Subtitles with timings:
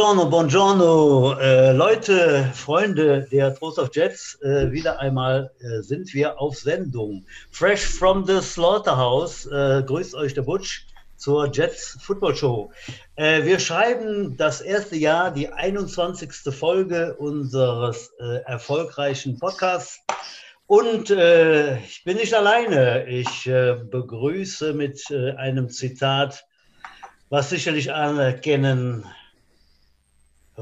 [0.00, 6.40] Buongiorno, buongiorno, äh, Leute, Freunde der Trost of Jets, äh, wieder einmal äh, sind wir
[6.40, 7.26] auf Sendung.
[7.50, 10.86] Fresh from the Slaughterhouse, äh, grüßt euch der Butch
[11.16, 12.72] zur Jets Football Show.
[13.16, 16.32] Äh, wir schreiben das erste Jahr, die 21.
[16.50, 20.00] Folge unseres äh, erfolgreichen Podcasts.
[20.66, 23.06] Und ich bin nicht alleine.
[23.08, 25.02] Ich begrüße mit
[25.36, 26.44] einem Zitat,
[27.28, 29.04] was sicherlich alle kennen,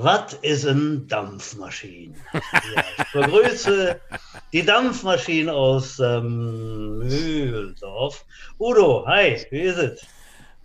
[0.02, 2.14] was ist ein Dampfmaschine?
[2.32, 4.00] Ja, ich begrüße
[4.52, 8.24] die Dampfmaschine aus ähm, Mühldorf.
[8.58, 10.06] Udo, hi, wie ist es?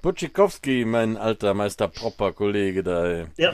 [0.01, 3.25] Butschikowski, mein alter Meister Propper-Kollege da.
[3.37, 3.53] Ja.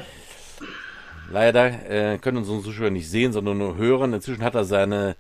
[1.32, 4.14] Leider äh, können uns unsere Zuschauer nicht sehen, sondern nur hören.
[4.14, 5.16] Inzwischen hat er seine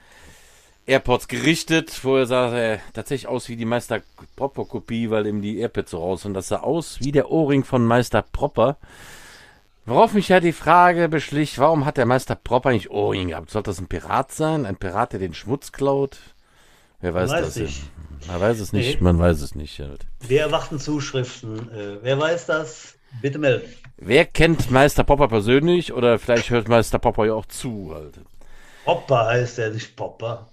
[0.87, 1.91] AirPods gerichtet.
[1.91, 4.02] Vorher sah er tatsächlich aus wie die Meister
[4.35, 6.33] Propper-Kopie, weil ihm die AirPods so raus sind.
[6.33, 8.77] Das sah aus wie der Ohrring von Meister Propper.
[9.89, 13.49] Worauf mich ja die Frage beschlich, warum hat der Meister Prop eigentlich Ohrring gehabt?
[13.49, 14.67] Sollte das ein Pirat sein?
[14.67, 16.19] Ein Pirat, der den Schmutz klaut?
[17.01, 17.55] Wer weiß, weiß das?
[17.55, 17.81] Nicht.
[18.27, 19.03] Man weiß es nicht, nee.
[19.03, 19.81] man weiß es nicht.
[20.27, 21.71] Wir erwarten Zuschriften.
[21.71, 22.99] Äh, wer weiß das?
[23.19, 23.67] Bitte melden.
[23.97, 27.91] Wer kennt Meister Popper persönlich oder vielleicht hört Meister Popper ja auch zu?
[27.91, 28.19] Halt.
[28.85, 30.49] Popper heißt er nicht Popper.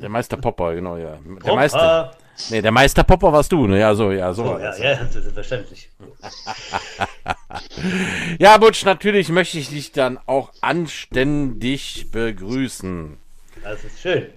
[0.00, 1.18] Der Meister Popper, genau, ja.
[1.26, 1.54] Der Popper.
[1.56, 2.16] Meister.
[2.50, 3.80] Nee, der Meister Popper warst du, ne?
[3.80, 4.44] Ja, so, ja, so.
[4.44, 5.90] Oh, ja, ja, selbstverständlich.
[8.38, 13.18] ja, Butsch, natürlich möchte ich dich dann auch anständig begrüßen.
[13.62, 14.28] Das ist schön.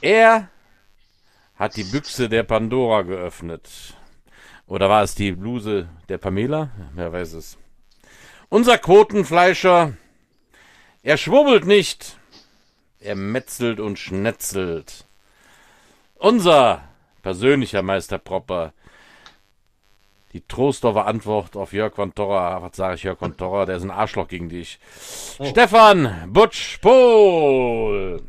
[0.00, 0.48] Er
[1.56, 3.68] hat die Büchse der Pandora geöffnet.
[4.66, 6.70] Oder war es die Bluse der Pamela?
[6.94, 7.56] Wer weiß es.
[8.48, 9.94] Unser Quotenfleischer,
[11.02, 12.18] er schwubbelt nicht.
[13.00, 15.04] Er metzelt und schnetzelt.
[16.14, 16.88] Unser
[17.24, 18.74] persönlicher Meister Propper.
[20.34, 23.82] Die Trostdorfer Antwort auf Jörg von Torra, was sage ich Jörg von Torra, der ist
[23.82, 24.78] ein Arschloch gegen dich.
[25.38, 25.44] Oh.
[25.46, 28.20] Stefan Butsch Pohl.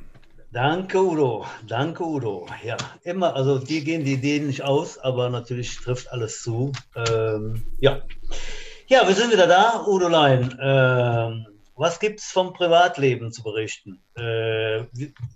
[0.54, 1.46] Danke, Udo.
[1.68, 2.48] Danke, Udo.
[2.64, 6.72] Ja, immer, also dir gehen die Ideen nicht aus, aber natürlich trifft alles zu.
[6.96, 8.02] Ähm, ja.
[8.88, 10.58] Ja, wir sind wieder da, Udo Lein.
[10.62, 14.02] Ähm, was gibt es vom Privatleben zu berichten?
[14.16, 14.84] Äh,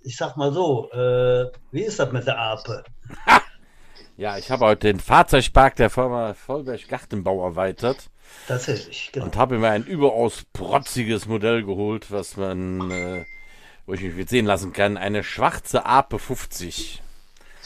[0.02, 2.84] ich sag mal so, äh, wie ist das mit der Ape?
[4.20, 8.10] Ja, ich habe heute den Fahrzeugpark der Firma Vollberg Gartenbau erweitert.
[8.46, 9.24] Tatsächlich, genau.
[9.24, 13.24] Und habe mir ein überaus protziges Modell geholt, was man, äh,
[13.86, 17.00] wo ich mich jetzt sehen lassen kann, eine schwarze Ape 50.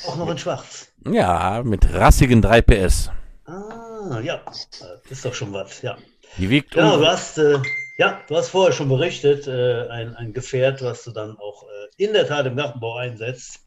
[0.06, 0.92] Auch noch in schwarz?
[1.10, 3.10] Ja, mit rassigen 3 PS.
[3.46, 4.68] Ah, ja, das
[5.10, 5.98] ist doch schon was, ja.
[6.38, 7.58] Die wiegt Ja, du hast, äh,
[7.98, 12.04] ja, du hast vorher schon berichtet, äh, ein, ein Gefährt, was du dann auch äh,
[12.04, 13.58] in der Tat im Gartenbau einsetzt.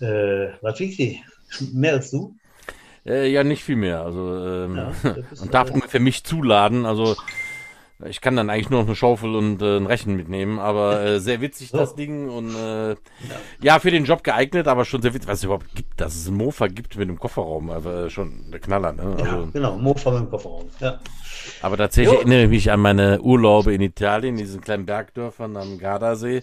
[0.00, 1.22] Äh, was wiegt die?
[1.72, 2.34] Mehr als du?
[3.06, 4.02] Äh, ja, nicht viel mehr.
[4.02, 4.92] Also, ähm, ja,
[5.40, 6.84] und darf äh, ungefähr mich zuladen.
[6.84, 7.16] Also,
[8.06, 11.20] ich kann dann eigentlich nur noch eine Schaufel und äh, ein Rechen mitnehmen, aber äh,
[11.20, 11.78] sehr witzig so.
[11.78, 12.96] das Ding und äh, ja.
[13.60, 13.78] ja.
[13.80, 16.34] für den Job geeignet, aber schon sehr witzig, was es überhaupt gibt, dass es ein
[16.34, 19.02] Mofa gibt mit dem Kofferraum, aber äh, schon der Knaller, ne?
[19.02, 21.00] Also, ja, genau, Mofa mit dem Kofferraum, ja.
[21.62, 22.20] Aber tatsächlich jo.
[22.20, 26.42] erinnere ich mich an meine Urlaube in Italien, in diesen kleinen Bergdörfern am Gardasee.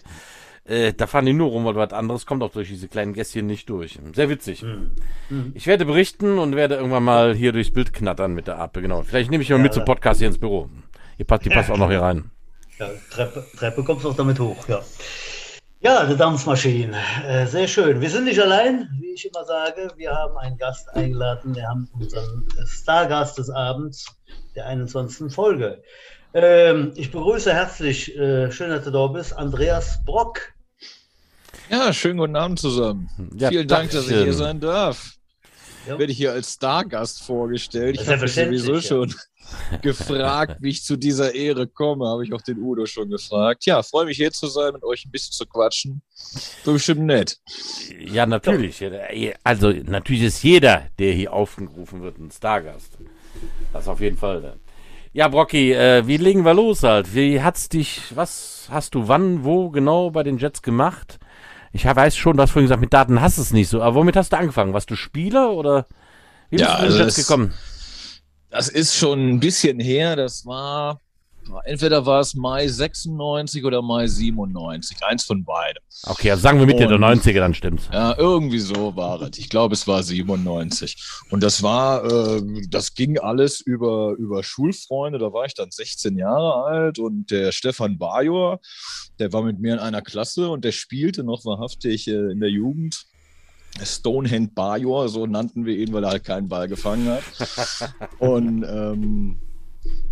[0.66, 3.46] Äh, da fahren die nur rum, weil was anderes kommt auch durch diese kleinen Gässchen
[3.46, 3.98] nicht durch.
[4.14, 4.62] Sehr witzig.
[4.62, 5.52] Mhm.
[5.54, 8.82] Ich werde berichten und werde irgendwann mal hier durchs Bild knattern mit der Ape.
[8.82, 9.02] Genau.
[9.02, 10.68] Vielleicht nehme ich mal ja, mit zum Podcast hier ins Büro.
[11.18, 12.30] Die passt, die passt ja, auch noch hier rein.
[12.78, 14.80] Ja, Treppe, Treppe kommst du auch damit hoch, ja.
[15.80, 16.96] Ja, die Dampfmaschine.
[17.26, 18.00] Äh, sehr schön.
[18.00, 19.88] Wir sind nicht allein, wie ich immer sage.
[19.96, 21.54] Wir haben einen Gast eingeladen.
[21.54, 24.06] Wir haben unseren Stargast des Abends,
[24.56, 25.32] der 21.
[25.32, 25.82] Folge.
[26.34, 30.55] Ähm, ich begrüße herzlich, äh, schön, dass du da bist, Andreas Brock.
[31.70, 33.08] Ja, schönen guten Abend zusammen.
[33.36, 35.16] Ja, Vielen Dank, dass ich hier sein darf.
[35.86, 35.98] Ja.
[35.98, 38.00] Werde ich hier als Stargast vorgestellt.
[38.00, 38.80] Ich habe mich sowieso ja.
[38.80, 39.14] schon
[39.82, 42.06] gefragt, wie ich zu dieser Ehre komme.
[42.06, 43.66] Habe ich auch den Udo schon gefragt.
[43.66, 46.02] Ja, freue mich hier zu sein, mit euch ein bisschen zu quatschen.
[46.64, 47.38] So bestimmt nett.
[47.98, 48.84] Ja, natürlich.
[49.42, 52.98] Also natürlich ist jeder, der hier aufgerufen wird, ein Stargast.
[53.72, 54.56] Das auf jeden Fall.
[55.12, 57.14] Ja, Brocky, äh, wie legen wir los halt?
[57.14, 61.18] Wie hat's dich, was hast du wann, wo genau bei den Jets gemacht?
[61.76, 63.82] Ich weiß schon, du hast vorhin gesagt, mit Daten hast du es nicht so.
[63.82, 64.72] Aber womit hast du angefangen?
[64.72, 65.86] Warst du Spieler oder
[66.48, 67.52] wie bist ja, du also das, gekommen?
[68.48, 70.16] Das ist schon ein bisschen her.
[70.16, 71.02] Das war
[71.64, 74.98] Entweder war es Mai 96 oder Mai 97.
[75.02, 75.82] Eins von beiden.
[76.04, 77.88] Okay, also sagen wir Mitte der 90er, dann stimmt's.
[77.92, 79.38] Ja, irgendwie so war es.
[79.38, 80.96] Ich glaube, es war 97.
[81.30, 85.18] Und das war, äh, das ging alles über, über Schulfreunde.
[85.18, 88.60] Da war ich dann 16 Jahre alt und der Stefan Bajor,
[89.18, 92.50] der war mit mir in einer Klasse und der spielte noch wahrhaftig äh, in der
[92.50, 93.06] Jugend.
[93.82, 97.22] Stonehand Bajor, so nannten wir ihn, weil er halt keinen Ball gefangen hat.
[98.18, 99.38] und ähm,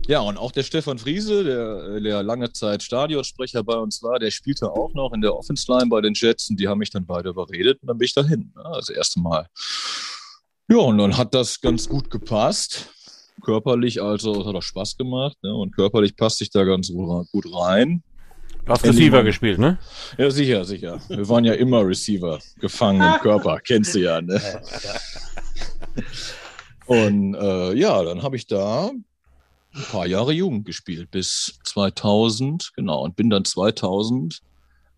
[0.07, 4.31] Ja, und auch der Stefan Friese, der, der lange Zeit Stadionsprecher bei uns war, der
[4.31, 7.07] spielte auch noch in der Offense Line bei den Jets und die haben mich dann
[7.07, 9.47] beide überredet und dann bin ich dahin, ne, das erste Mal.
[10.69, 12.91] Ja, und dann hat das ganz gut gepasst.
[13.43, 15.55] Körperlich also, es hat auch Spaß gemacht ne?
[15.55, 18.03] und körperlich passt sich da ganz gut rein.
[18.65, 19.79] Du hast Receiver gespielt, ne?
[20.17, 21.01] Ja, sicher, sicher.
[21.09, 24.41] Wir waren ja immer Receiver, gefangen im Körper, kennst du ja, ne?
[26.87, 28.91] Und äh, ja, dann habe ich da
[29.75, 34.41] ein paar Jahre Jugend gespielt, bis 2000, genau, und bin dann 2000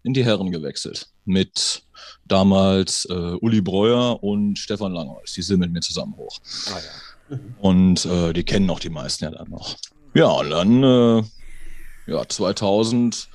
[0.02, 1.08] in die Herren gewechselt.
[1.24, 1.82] Mit
[2.24, 5.32] damals äh, Uli Breuer und Stefan Langholz.
[5.32, 6.38] Die sind mit mir zusammen hoch.
[6.68, 7.38] Ah, ja.
[7.58, 9.74] Und äh, die kennen auch die meisten ja dann noch.
[10.14, 11.22] Ja, und dann äh,
[12.06, 13.28] ja, 2000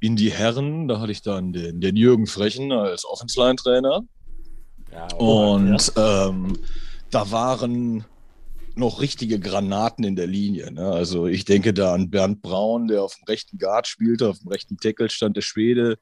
[0.00, 4.02] in die Herren, da hatte ich dann den, den Jürgen Frechen als Offensline-Trainer.
[4.92, 6.28] Ja, und ja.
[6.28, 6.58] Ähm,
[7.10, 8.04] da waren
[8.80, 10.72] noch richtige Granaten in der Linie.
[10.72, 10.90] Ne?
[10.90, 14.48] Also ich denke da an Bernd Braun, der auf dem rechten Guard spielte, auf dem
[14.48, 15.98] rechten Tackle stand der Schwede,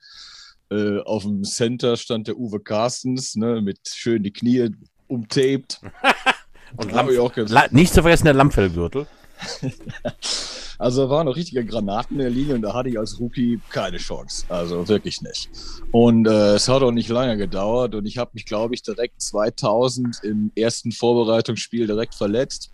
[0.70, 3.60] äh, auf dem Center stand der Uwe Carstens, ne?
[3.60, 4.70] mit schön die Knie
[5.06, 5.80] umtaped.
[6.76, 9.06] Und Lampf, nicht zu vergessen der Lammfellgürtel.
[10.78, 13.96] Also waren noch richtige Granaten in der Linie und da hatte ich als Rookie keine
[13.96, 14.44] Chance.
[14.48, 15.50] Also wirklich nicht.
[15.90, 19.20] Und äh, es hat auch nicht lange gedauert und ich habe mich, glaube ich, direkt
[19.20, 22.70] 2000 im ersten Vorbereitungsspiel direkt verletzt.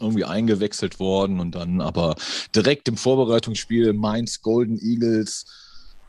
[0.00, 2.14] Irgendwie eingewechselt worden und dann aber
[2.54, 5.44] direkt im Vorbereitungsspiel Mainz Golden Eagles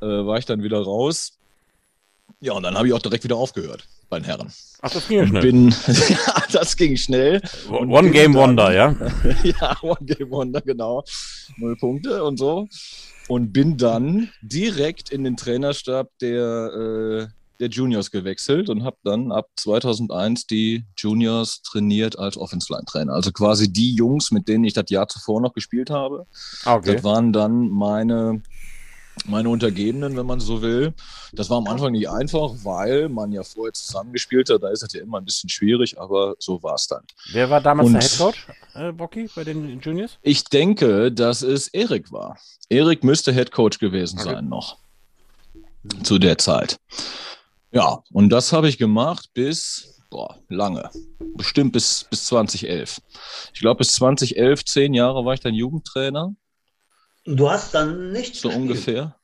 [0.02, 1.34] äh, war ich dann wieder raus.
[2.40, 4.52] Ja, und dann habe ich auch direkt wieder aufgehört bei den Herren.
[4.82, 5.42] Ach, das ging schnell.
[5.42, 5.70] Bin,
[6.10, 7.42] ja, das ging schnell.
[7.70, 8.96] One Game dann, Wonder, ja?
[9.44, 11.04] ja, One Game Wonder, genau.
[11.58, 12.68] Null Punkte und so.
[13.28, 17.28] Und bin dann direkt in den Trainerstab der, äh,
[17.60, 23.14] der Juniors gewechselt und habe dann ab 2001 die Juniors trainiert als Offense Line Trainer.
[23.14, 26.26] Also quasi die Jungs, mit denen ich das Jahr zuvor noch gespielt habe.
[26.64, 26.96] Ah, okay.
[26.96, 28.42] Das waren dann meine
[29.26, 30.94] meine Untergebenen, wenn man so will.
[31.34, 34.64] Das war am Anfang nicht einfach, weil man ja vorher zusammengespielt hat.
[34.64, 37.04] Da ist es ja immer ein bisschen schwierig, aber so war es dann.
[37.32, 40.18] Wer war damals Und der Headcoach, äh, Bocky, bei den Juniors?
[40.22, 42.38] Ich denke, dass es Erik war.
[42.70, 44.34] Erik müsste Headcoach gewesen okay.
[44.34, 44.78] sein noch.
[46.04, 46.78] Zu der Zeit.
[47.72, 50.90] Ja, und das habe ich gemacht bis, boah, lange.
[51.36, 53.02] Bestimmt bis, bis 2011.
[53.54, 56.36] Ich glaube, bis 2011, zehn Jahre war ich dann Jugendtrainer.
[57.28, 58.70] Du hast dann nichts So gespielt.
[58.70, 59.16] ungefähr.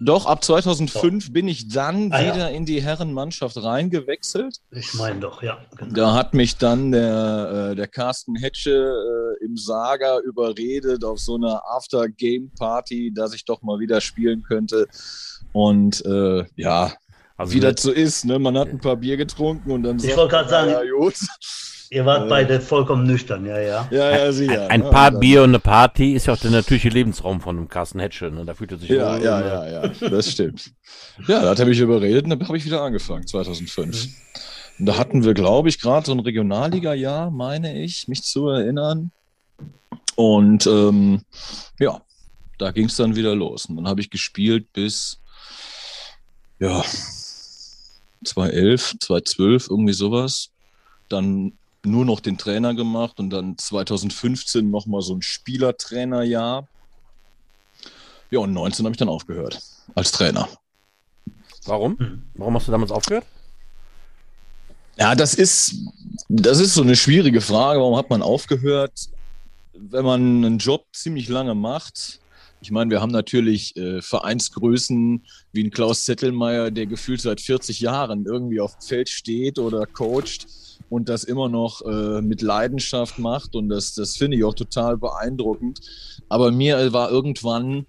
[0.00, 1.32] Doch, ab 2005 doch.
[1.32, 2.48] bin ich dann ah, wieder ja.
[2.48, 4.58] in die Herrenmannschaft reingewechselt.
[4.72, 5.58] Ich meine doch, ja.
[5.76, 5.94] Genau.
[5.94, 8.72] Da hat mich dann der, äh, der Carsten Hetsche
[9.40, 14.88] äh, im Saga überredet auf so einer After-Game-Party, dass ich doch mal wieder spielen könnte.
[15.52, 16.92] Und äh, ja,
[17.36, 18.40] also wie das so ist, ne?
[18.40, 21.14] man hat ein paar Bier getrunken und dann ich wollte gerade sagen, ja, gut.
[21.94, 23.88] Ihr wart äh, beide vollkommen nüchtern, ja, ja.
[23.92, 24.68] Ja, ja, sicher.
[24.68, 27.56] Ein, ein paar ja, Bier und eine Party ist ja auch der natürliche Lebensraum von
[27.56, 28.32] einem Carsten Hetschel.
[28.32, 28.44] Ne?
[28.44, 30.72] Da fühlt er sich Ja, wohl, ja, ja, ja, das stimmt.
[31.28, 34.06] Ja, da hat er mich überredet und dann habe ich wieder angefangen, 2005.
[34.06, 34.14] Mhm.
[34.80, 39.12] Und da hatten wir, glaube ich, gerade so ein Regionalliga-Jahr, meine ich, mich zu erinnern.
[40.16, 41.22] Und ähm,
[41.78, 42.00] ja,
[42.58, 43.66] da ging es dann wieder los.
[43.66, 45.20] Und dann habe ich gespielt bis,
[46.58, 46.82] ja,
[48.24, 50.50] 2011, 2012, irgendwie sowas.
[51.08, 51.52] Dann
[51.86, 56.68] nur noch den Trainer gemacht und dann 2015 nochmal so ein Spielertrainerjahr.
[58.30, 59.60] Ja, und 19 habe ich dann aufgehört
[59.94, 60.48] als Trainer.
[61.66, 61.98] Warum?
[61.98, 62.22] Hm.
[62.34, 63.24] Warum hast du damals aufgehört?
[64.98, 65.76] Ja, das ist,
[66.28, 67.80] das ist so eine schwierige Frage.
[67.80, 69.08] Warum hat man aufgehört?
[69.72, 72.20] Wenn man einen Job ziemlich lange macht,
[72.64, 77.80] ich meine, wir haben natürlich äh, Vereinsgrößen wie ein Klaus Zettelmeier, der gefühlt seit 40
[77.80, 80.46] Jahren irgendwie auf dem Feld steht oder coacht
[80.88, 83.54] und das immer noch äh, mit Leidenschaft macht.
[83.54, 85.80] Und das, das finde ich auch total beeindruckend.
[86.30, 87.84] Aber mir war irgendwann,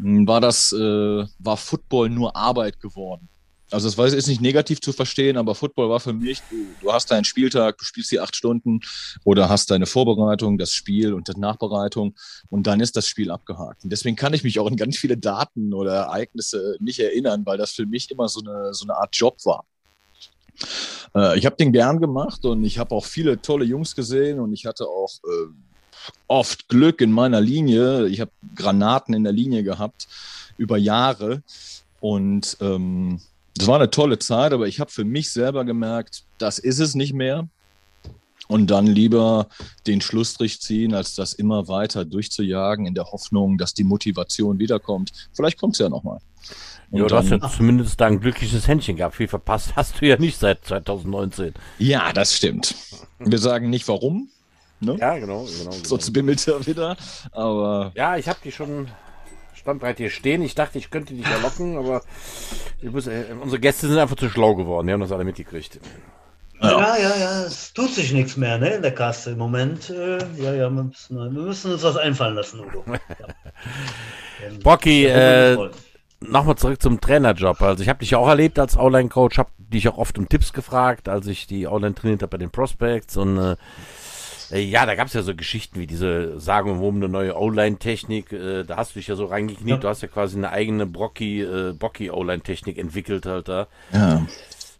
[0.00, 3.28] hm, war das, äh, war Football nur Arbeit geworden.
[3.70, 7.10] Also das ist nicht negativ zu verstehen, aber Football war für mich, du, du, hast
[7.10, 8.80] deinen Spieltag, du spielst die acht Stunden
[9.24, 12.16] oder hast deine Vorbereitung, das Spiel und die Nachbereitung
[12.48, 13.84] und dann ist das Spiel abgehakt.
[13.84, 17.58] Und deswegen kann ich mich auch an ganz viele Daten oder Ereignisse nicht erinnern, weil
[17.58, 19.64] das für mich immer so eine, so eine Art Job war.
[21.14, 24.52] Äh, ich habe den gern gemacht und ich habe auch viele tolle Jungs gesehen und
[24.52, 25.52] ich hatte auch äh,
[26.26, 28.08] oft Glück in meiner Linie.
[28.08, 30.08] Ich habe Granaten in der Linie gehabt
[30.56, 31.42] über Jahre
[32.00, 33.20] und ähm,
[33.60, 36.94] das war eine tolle Zeit, aber ich habe für mich selber gemerkt, das ist es
[36.94, 37.48] nicht mehr.
[38.48, 39.48] Und dann lieber
[39.86, 45.12] den Schlussstrich ziehen, als das immer weiter durchzujagen, in der Hoffnung, dass die Motivation wiederkommt.
[45.32, 46.18] Vielleicht kommt es ja nochmal.
[46.90, 49.14] Ja, du hast ja zumindest da ein glückliches Händchen gehabt.
[49.14, 51.54] Viel verpasst hast du ja nicht seit 2019.
[51.78, 52.74] Ja, das stimmt.
[53.20, 54.30] Wir sagen nicht warum,
[54.80, 54.96] Ne?
[54.98, 55.70] Ja, genau, genau.
[55.70, 55.84] genau.
[55.84, 56.96] Sonst bimmelt er wieder.
[57.32, 57.92] Aber.
[57.94, 58.88] Ja, ich habe die schon
[59.60, 60.42] standbreit hier stehen.
[60.42, 62.02] Ich dachte, ich könnte dich erlocken, aber
[62.82, 64.86] muss, äh, unsere Gäste sind einfach zu schlau geworden.
[64.86, 65.80] Die haben das alle mitgekriegt.
[66.62, 69.88] Ja, ja, ja, es tut sich nichts mehr ne, in der Kasse im Moment.
[69.88, 72.84] Äh, ja, ja, wir müssen, wir müssen, uns was einfallen lassen, Udo.
[74.42, 74.56] Ja.
[74.62, 75.68] Bocky, äh,
[76.20, 77.60] nochmal zurück zum Trainerjob.
[77.60, 80.54] Also ich habe dich ja auch erlebt als Online-Coach, habe dich auch oft um Tipps
[80.54, 83.56] gefragt, als ich die Online trainiert habe bei den Prospects und äh,
[84.52, 88.32] äh ja, da gab es ja so Geschichten wie diese Sagen um eine neue Online-Technik.
[88.32, 89.68] Äh, da hast du dich ja so reingekniet.
[89.68, 89.76] Ja.
[89.76, 91.74] Du hast ja quasi eine eigene Brocky, äh,
[92.78, 93.66] entwickelt halt da.
[93.92, 94.26] Ja.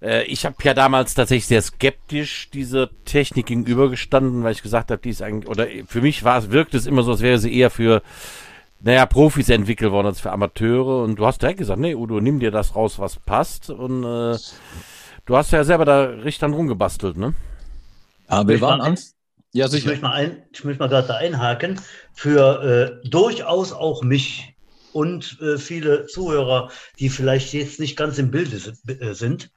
[0.02, 5.02] Äh, ich habe ja damals tatsächlich sehr skeptisch dieser Technik gegenübergestanden, weil ich gesagt habe,
[5.02, 7.54] die ist eigentlich, oder für mich war es, wirkt es immer so, als wäre sie
[7.54, 8.02] eher für,
[8.80, 11.02] naja, Profis entwickelt worden als für Amateure.
[11.02, 13.70] Und du hast direkt gesagt, nee, Udo, nimm dir das raus, was passt.
[13.70, 14.38] Und äh,
[15.26, 17.34] du hast ja selber da richtig dran rumgebastelt, ne?
[18.26, 18.98] Aber wir waren an.
[19.52, 19.82] Ja, sicher.
[19.82, 21.80] Ich möchte mal, ein, ich möchte mal gerade da einhaken.
[22.14, 24.54] Für äh, durchaus auch mich
[24.92, 29.50] und äh, viele Zuhörer, die vielleicht jetzt nicht ganz im Bilde äh, sind.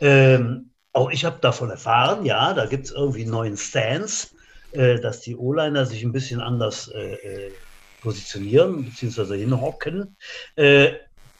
[0.00, 4.28] Ähm, auch ich habe davon erfahren, ja, da gibt es irgendwie einen neuen Stance,
[4.72, 7.52] äh, dass die O-Liner sich ein bisschen anders äh, äh
[8.00, 9.38] positionieren bzw.
[9.38, 10.16] hinhocken.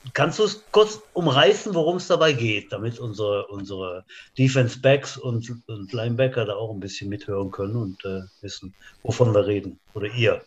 [0.09, 4.05] Äh, kannst du es kurz umreißen, worum es dabei geht, damit unsere, unsere
[4.37, 8.03] Defense Backs und, und Linebacker da auch ein bisschen mithören können und
[8.41, 9.79] wissen, wovon wir reden?
[9.95, 10.43] Oder ihr?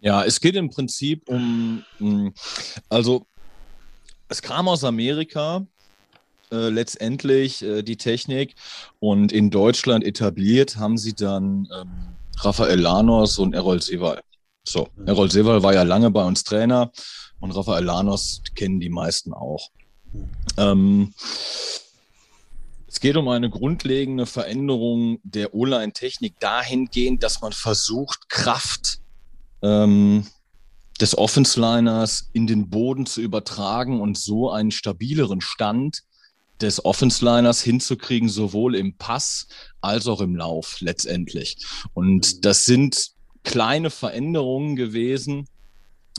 [0.00, 1.82] Ja, es geht im Prinzip um,
[2.88, 3.26] also
[4.28, 5.66] es kam aus Amerika
[6.50, 8.54] äh, letztendlich äh, die Technik
[9.00, 11.90] und in Deutschland etabliert haben sie dann ähm,
[12.38, 14.22] Raphael Lanos und Errol Sewal.
[14.64, 14.88] So.
[15.06, 16.90] Errol Sewal war ja lange bei uns Trainer
[17.40, 19.70] und Raphael Lanos kennen die meisten auch.
[20.56, 21.12] Ähm,
[22.88, 29.00] es geht um eine grundlegende Veränderung der O-Line-Technik dahingehend, dass man versucht, Kraft
[29.62, 30.26] ähm,
[31.00, 36.04] des Offense-Liners in den Boden zu übertragen und so einen stabileren Stand
[36.60, 39.48] des Offense-Liners hinzukriegen, sowohl im Pass
[39.80, 41.58] als auch im Lauf letztendlich.
[41.94, 42.40] Und mhm.
[42.42, 43.13] das sind
[43.44, 45.46] kleine Veränderungen gewesen,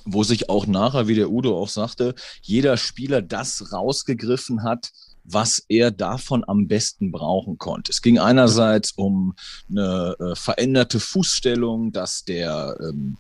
[0.05, 4.91] wo sich auch nachher, wie der Udo auch sagte, jeder Spieler das rausgegriffen hat,
[5.24, 7.91] was er davon am besten brauchen konnte.
[7.91, 9.34] Es ging einerseits um
[9.70, 13.17] eine äh, veränderte Fußstellung, dass der ähm,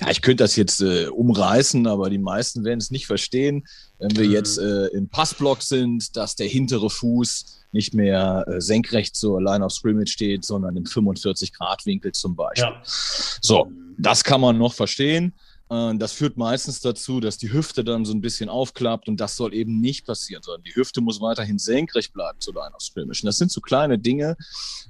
[0.00, 3.66] ja, ich könnte das jetzt äh, umreißen, aber die meisten werden es nicht verstehen.
[3.98, 4.32] Wenn wir mhm.
[4.32, 9.64] jetzt äh, im Passblock sind, dass der hintere Fuß nicht mehr äh, senkrecht zur Line
[9.64, 12.64] of Scrimmage steht, sondern im 45-Grad-Winkel zum Beispiel.
[12.64, 12.82] Ja.
[12.84, 15.34] So, das kann man noch verstehen.
[15.68, 19.36] Äh, das führt meistens dazu, dass die Hüfte dann so ein bisschen aufklappt und das
[19.36, 23.22] soll eben nicht passieren, sondern die Hüfte muss weiterhin senkrecht bleiben zur Line of Scrimmage.
[23.22, 24.36] Und das sind so kleine Dinge,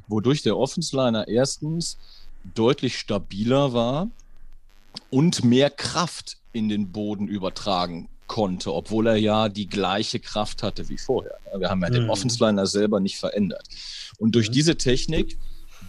[0.06, 1.98] wodurch der Offense-Liner erstens
[2.54, 4.08] deutlich stabiler war
[5.10, 10.88] und mehr Kraft in den Boden übertragen konnte, obwohl er ja die gleiche Kraft hatte
[10.88, 11.38] wie vorher.
[11.56, 11.94] Wir haben ja mhm.
[11.94, 13.64] den Offensliner selber nicht verändert.
[14.18, 14.54] Und durch mhm.
[14.54, 15.38] diese Technik,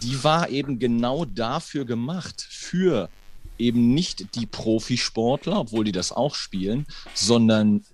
[0.00, 3.08] die war eben genau dafür gemacht, für
[3.58, 7.84] eben nicht die Profisportler, obwohl die das auch spielen, sondern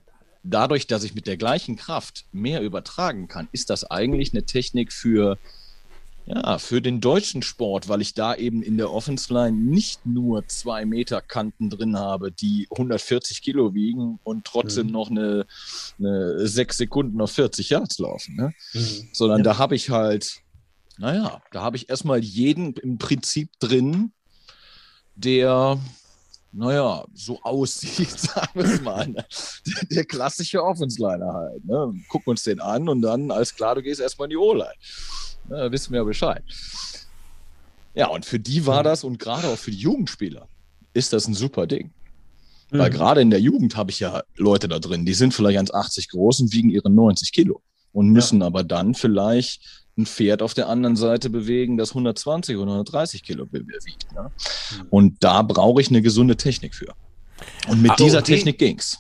[0.43, 4.93] dadurch, dass ich mit der gleichen Kraft mehr übertragen kann, ist das eigentlich eine Technik
[4.93, 5.39] für
[6.25, 10.47] ja, für den deutschen Sport, weil ich da eben in der Offense Line nicht nur
[10.47, 14.93] zwei Meter Kanten drin habe, die 140 Kilo wiegen und trotzdem mhm.
[14.93, 15.47] noch eine,
[15.99, 18.55] eine sechs Sekunden auf 40 Yards laufen, ne?
[18.73, 19.09] Mhm.
[19.13, 19.45] sondern ja.
[19.45, 20.43] da habe ich halt,
[20.99, 24.13] naja, da habe ich erstmal jeden im Prinzip drin,
[25.17, 25.79] der,
[26.53, 29.09] naja, so aussieht, sagen wir es mal.
[29.09, 29.27] Ne?
[29.67, 31.65] Der, der, klassische Offense-Liner halt.
[31.65, 31.93] Ne?
[32.09, 34.73] Gucken uns den an und dann, alles klar, du gehst erstmal in die O-Line.
[35.53, 36.43] Da wissen wir ja Bescheid.
[37.95, 40.49] Ja, und für die war das und gerade auch für die Jugendspieler
[40.95, 41.91] ist das ein super Ding.
[42.71, 42.79] Mhm.
[42.79, 46.11] Weil gerade in der Jugend habe ich ja Leute da drin, die sind vielleicht 1,80
[46.11, 47.61] groß und wiegen ihre 90 Kilo
[47.93, 48.47] und müssen ja.
[48.47, 53.47] aber dann vielleicht ein Pferd auf der anderen Seite bewegen, das 120 oder 130 Kilo
[53.53, 54.11] wiegt.
[54.15, 54.31] Ne?
[54.31, 54.87] Mhm.
[54.89, 56.95] Und da brauche ich eine gesunde Technik für.
[57.69, 58.37] Und mit Ach, dieser okay.
[58.37, 58.99] Technik ging's.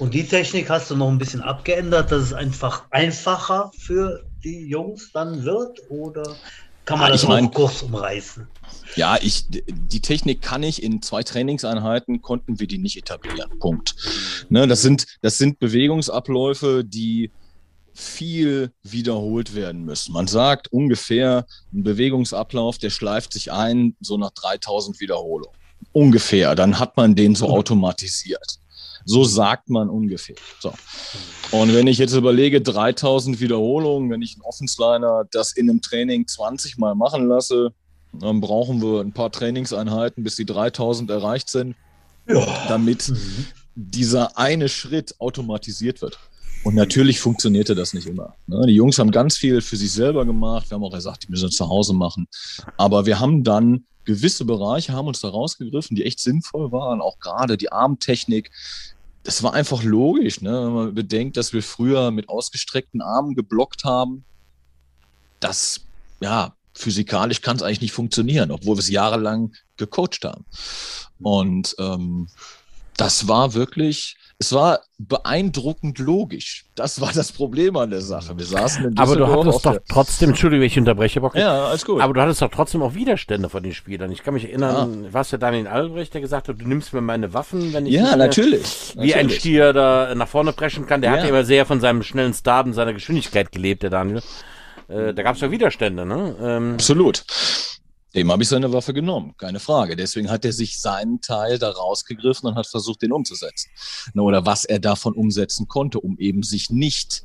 [0.00, 4.66] Und die Technik hast du noch ein bisschen abgeändert, dass es einfach einfacher für die
[4.66, 5.78] Jungs dann wird?
[5.90, 6.36] Oder
[6.84, 8.48] kann man ja, das ich mein, kurz umreißen?
[8.96, 13.58] Ja, ich, die Technik kann ich in zwei Trainingseinheiten, konnten wir die nicht etablieren.
[13.58, 13.94] Punkt.
[14.48, 17.30] Ne, das, sind, das sind Bewegungsabläufe, die
[17.94, 20.12] viel wiederholt werden müssen.
[20.12, 25.54] Man sagt ungefähr, ein Bewegungsablauf, der schleift sich ein, so nach 3000 Wiederholungen.
[25.92, 26.54] Ungefähr.
[26.54, 28.58] Dann hat man den so automatisiert.
[29.04, 30.36] So sagt man ungefähr.
[30.60, 30.72] So.
[31.50, 36.26] Und wenn ich jetzt überlege, 3000 Wiederholungen, wenn ich einen Offensliner das in einem Training
[36.26, 37.72] 20 Mal machen lasse,
[38.12, 41.76] Dann brauchen wir ein paar Trainingseinheiten, bis die 3000 erreicht sind,
[42.28, 42.46] ja.
[42.68, 43.46] damit mhm.
[43.74, 46.18] dieser eine Schritt automatisiert wird.
[46.64, 48.34] Und natürlich funktionierte das nicht immer.
[48.46, 48.66] Ne?
[48.66, 50.70] Die Jungs haben ganz viel für sich selber gemacht.
[50.70, 52.28] Wir haben auch gesagt, die müssen es zu Hause machen.
[52.76, 57.00] Aber wir haben dann gewisse Bereiche, haben uns da rausgegriffen, die echt sinnvoll waren.
[57.00, 58.50] Auch gerade die Armtechnik.
[59.22, 60.50] Das war einfach logisch, ne?
[60.50, 64.24] wenn man bedenkt, dass wir früher mit ausgestreckten Armen geblockt haben.
[65.38, 65.82] Das,
[66.20, 70.44] ja, physikalisch kann es eigentlich nicht funktionieren, obwohl wir es jahrelang gecoacht haben.
[71.20, 72.28] Und ähm,
[72.96, 76.64] das war wirklich, es war beeindruckend logisch.
[76.74, 78.36] Das war das Problem an der Sache.
[78.36, 81.36] Wir saßen in Aber du hattest doch trotzdem, Entschuldigung, ich unterbreche, Bock.
[81.36, 82.00] Ja, alles gut.
[82.00, 84.10] Aber du hattest doch trotzdem auch Widerstände von den Spielern.
[84.10, 85.12] Ich kann mich erinnern, ja.
[85.12, 88.16] warst ja Daniel Albrecht, der gesagt hat, du nimmst mir meine Waffen, wenn ich Ja,
[88.16, 88.94] natürlich.
[88.94, 89.16] Wie natürlich.
[89.16, 91.02] ein Stier da nach vorne preschen kann.
[91.02, 91.16] Der ja.
[91.18, 94.22] hat ja immer sehr von seinem schnellen Start und seiner Geschwindigkeit gelebt, der Daniel.
[94.88, 96.34] Äh, da gab es ja Widerstände, ne?
[96.42, 97.24] Ähm, Absolut.
[98.14, 99.96] Dem habe ich seine Waffe genommen, keine Frage.
[99.96, 103.70] Deswegen hat er sich seinen Teil da rausgegriffen und hat versucht, den umzusetzen.
[104.14, 107.24] Oder was er davon umsetzen konnte, um eben sich nicht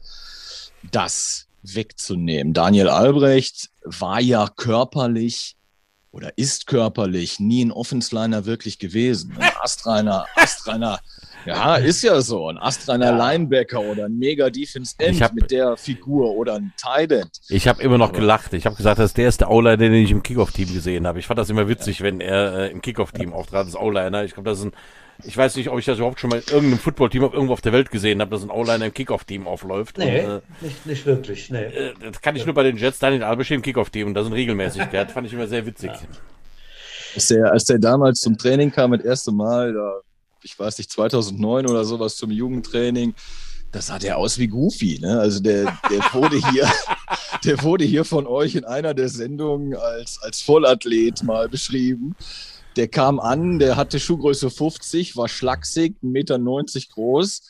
[0.92, 2.54] das wegzunehmen.
[2.54, 5.57] Daniel Albrecht war ja körperlich
[6.18, 9.38] oder ist körperlich nie ein Offensliner wirklich gewesen.
[9.40, 11.00] Ein astreiner, astreiner
[11.46, 12.50] ja, ist ja so.
[12.50, 13.32] Ein astreiner ja.
[13.32, 17.40] Linebacker oder ein mega Defense End hab, mit der Figur oder ein Tight End.
[17.50, 18.52] Ich habe immer noch gelacht.
[18.54, 21.20] Ich habe gesagt, das ist der erste O-Liner, den ich im Kickoff-Team gesehen habe.
[21.20, 22.06] Ich fand das immer witzig, ja.
[22.06, 24.24] wenn er äh, im Kickoff-Team auftrat, das O-Liner.
[24.24, 24.74] Ich glaube, das ist ein
[25.24, 27.74] ich weiß nicht, ob ich das überhaupt schon mal in irgendeinem Footballteam irgendwo auf der
[27.74, 29.98] Welt gesehen habe, dass ein O-Liner im Kickoff-Team aufläuft.
[29.98, 31.50] Nee, und, äh, nicht, nicht wirklich.
[31.50, 31.64] Nee.
[31.64, 34.34] Äh, das kann ich nur bei den Jets, Daniel Albesch im Kickoff-Team und das sind
[34.34, 35.12] Regelmäßigkeit.
[35.12, 35.92] fand ich immer sehr witzig.
[35.92, 36.00] Ja.
[37.16, 40.02] Als der, als der damals zum Training kam, das erste Mal, da
[40.44, 43.14] ich weiß nicht, 2009 oder sowas zum Jugendtraining.
[43.72, 45.20] Das sah der aus wie Goofy, ne?
[45.20, 46.72] Also der, der wurde hier,
[47.44, 52.16] der wurde hier von euch in einer der Sendungen als, als Vollathlet mal beschrieben.
[52.78, 56.40] Der kam an, der hatte Schuhgröße 50, war schlaksig, 1,90 Meter
[56.94, 57.42] groß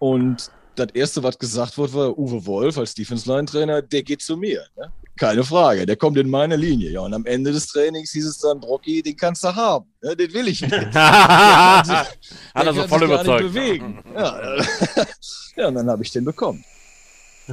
[0.00, 4.64] und das erste, was gesagt wurde, war Uwe Wolf als Defense-Line-Trainer, der geht zu mir.
[4.76, 4.90] Ne?
[5.16, 6.90] Keine Frage, der kommt in meine Linie.
[6.90, 9.86] Ja, und am Ende des Trainings hieß es dann, Brocky, den kannst du haben.
[10.02, 10.72] Ja, den will ich nicht.
[10.94, 12.16] Hat
[12.54, 13.42] er so voll überzeugt.
[13.42, 14.02] bewegen.
[14.14, 14.56] Ja,
[15.56, 16.64] ja, und dann habe ich den bekommen.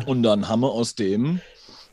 [0.06, 1.42] Und dann haben wir aus dem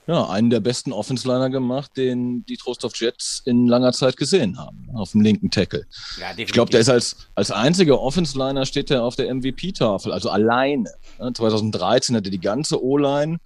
[0.06, 4.58] ja, einen der besten Offensliner gemacht, den die Trost of Jets in langer Zeit gesehen
[4.58, 5.86] haben, auf dem linken Tackle.
[6.20, 10.28] Ja, ich glaube, der ist als, als einziger Offensliner steht er auf der MVP-Tafel, also
[10.28, 10.90] alleine.
[11.18, 13.38] 2013 hat er die ganze O-Line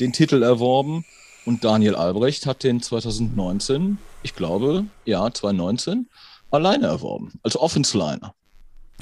[0.00, 1.04] den Titel erworben
[1.44, 6.08] und Daniel Albrecht hat den 2019, ich glaube, ja, 2019,
[6.50, 8.34] alleine erworben, als Offensliner.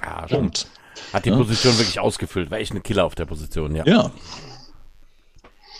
[0.02, 0.66] Ja, Punkt.
[1.12, 3.86] Hat die Position wirklich ausgefüllt, war echt ein Killer auf der Position, ja.
[3.86, 4.10] Ja,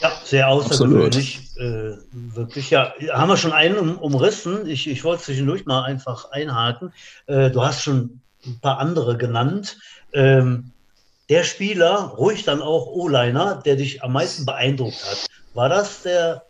[0.01, 1.41] ja, sehr außergewöhnlich.
[1.57, 2.95] Äh, wirklich, ja.
[3.13, 4.69] Haben wir schon einen um, umrissen.
[4.69, 6.93] Ich, ich wollte zwischendurch mal einfach einhaken.
[7.27, 9.79] Äh, du hast schon ein paar andere genannt.
[10.13, 10.73] Ähm,
[11.29, 16.47] der Spieler, ruhig dann auch O-Liner, der dich am meisten beeindruckt hat, war das der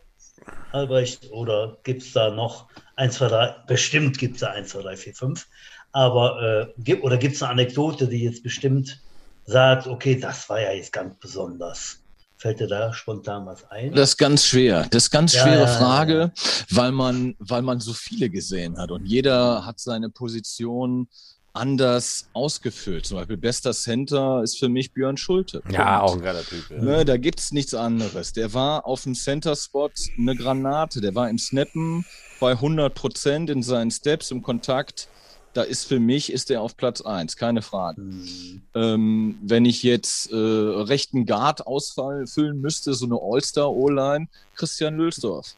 [0.71, 3.55] Albrecht oder gibt es da noch 1, 2, 3?
[3.67, 5.47] Bestimmt gibt es da 1, 2, 3, 4, 5.
[5.91, 9.01] Aber äh, oder gibt es eine Anekdote, die jetzt bestimmt
[9.45, 11.98] sagt, okay, das war ja jetzt ganz besonders.
[12.41, 13.91] Fällt dir da spontan was ein?
[13.91, 14.87] Das ist ganz schwer.
[14.91, 16.31] Das ist ganz ja, schwere Frage, ja, ja.
[16.69, 21.09] weil man, weil man so viele gesehen hat und jeder hat seine Position
[21.51, 23.05] anders ausgefüllt.
[23.05, 25.61] Zum Beispiel bester Center ist für mich Björn Schulte.
[25.69, 26.69] Ja, auch ein geiler Typ.
[26.69, 26.81] Ja.
[26.81, 28.31] Ne, da gibt es nichts anderes.
[28.31, 31.01] Der war auf dem Center-Spot eine Granate.
[31.01, 32.05] Der war im Snappen
[32.39, 35.09] bei 100 Prozent in seinen Steps, im Kontakt
[35.53, 38.01] da ist für mich, ist er auf Platz 1, keine Frage.
[38.01, 38.61] Mhm.
[38.75, 45.55] Ähm, wenn ich jetzt äh, rechten Guard ausfüllen müsste, so eine All-Star-O-Line, Christian Lülsdorf.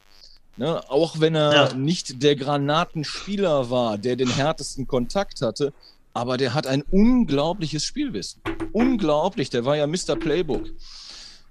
[0.56, 0.82] Ne?
[0.90, 1.74] Auch wenn er ja.
[1.74, 5.72] nicht der Granatenspieler war, der den härtesten Kontakt hatte,
[6.14, 8.42] aber der hat ein unglaubliches Spielwissen.
[8.72, 10.16] Unglaublich, der war ja Mr.
[10.18, 10.68] Playbook.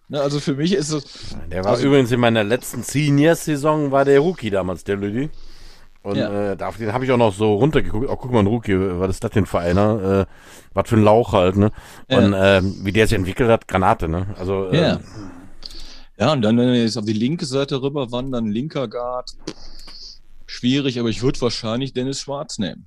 [0.08, 1.04] Ne, also für mich ist es.
[1.50, 5.30] Der war also, übrigens in meiner letzten Seniors-Saison, war der Rookie damals, der Lüdi.
[6.04, 6.52] Und ja.
[6.52, 8.10] äh, da, den habe ich auch noch so runtergeguckt.
[8.10, 10.22] Oh, guck mal, ein Rookie, was ist das denn für einer?
[10.22, 10.26] Äh,
[10.74, 11.72] was für ein Lauch halt, ne?
[12.10, 12.18] Ja.
[12.18, 14.28] Und äh, wie der sich entwickelt hat, Granate, ne?
[14.40, 15.00] Also, äh, ja.
[16.18, 19.32] Ja, und dann, wenn wir jetzt auf die linke Seite rüber wandern, linker Guard,
[20.46, 22.86] schwierig, aber ich würde wahrscheinlich Dennis Schwarz nehmen.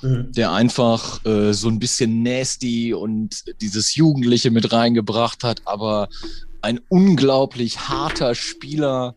[0.00, 0.32] Mhm.
[0.32, 6.08] Der einfach äh, so ein bisschen nasty und dieses Jugendliche mit reingebracht hat, aber
[6.62, 9.14] ein unglaublich harter Spieler,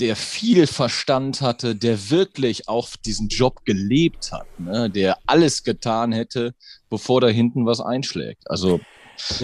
[0.00, 4.90] der viel Verstand hatte, der wirklich auch diesen Job gelebt hat, ne?
[4.90, 6.54] der alles getan hätte,
[6.90, 8.50] bevor da hinten was einschlägt.
[8.50, 8.80] Also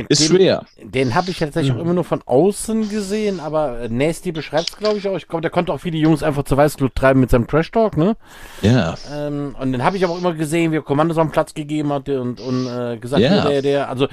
[0.08, 0.66] Ist den, schwer.
[0.82, 1.78] Den habe ich tatsächlich mhm.
[1.78, 5.16] auch immer nur von außen gesehen, aber Nasty beschreibt es, glaube ich, auch.
[5.16, 7.96] Ich glaube, der konnte auch viele Jungs einfach zur Weißglut treiben mit seinem Trash Talk,
[7.96, 8.16] ne?
[8.62, 8.96] Ja.
[9.12, 11.92] Ähm, und den habe ich aber auch immer gesehen, wie er Kommandos am Platz gegeben
[11.92, 13.48] hat und, und äh, gesagt, ja.
[13.48, 14.08] der, der, also,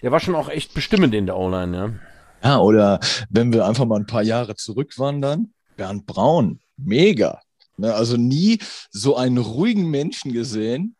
[0.00, 1.90] der war schon auch echt bestimmend in der O-Line, ja.
[2.44, 2.98] Ja, oder
[3.30, 7.40] wenn wir einfach mal ein paar Jahre zurückwandern, Bernd Braun, mega.
[7.76, 7.94] Ne?
[7.94, 8.58] Also nie
[8.90, 10.96] so einen ruhigen Menschen gesehen,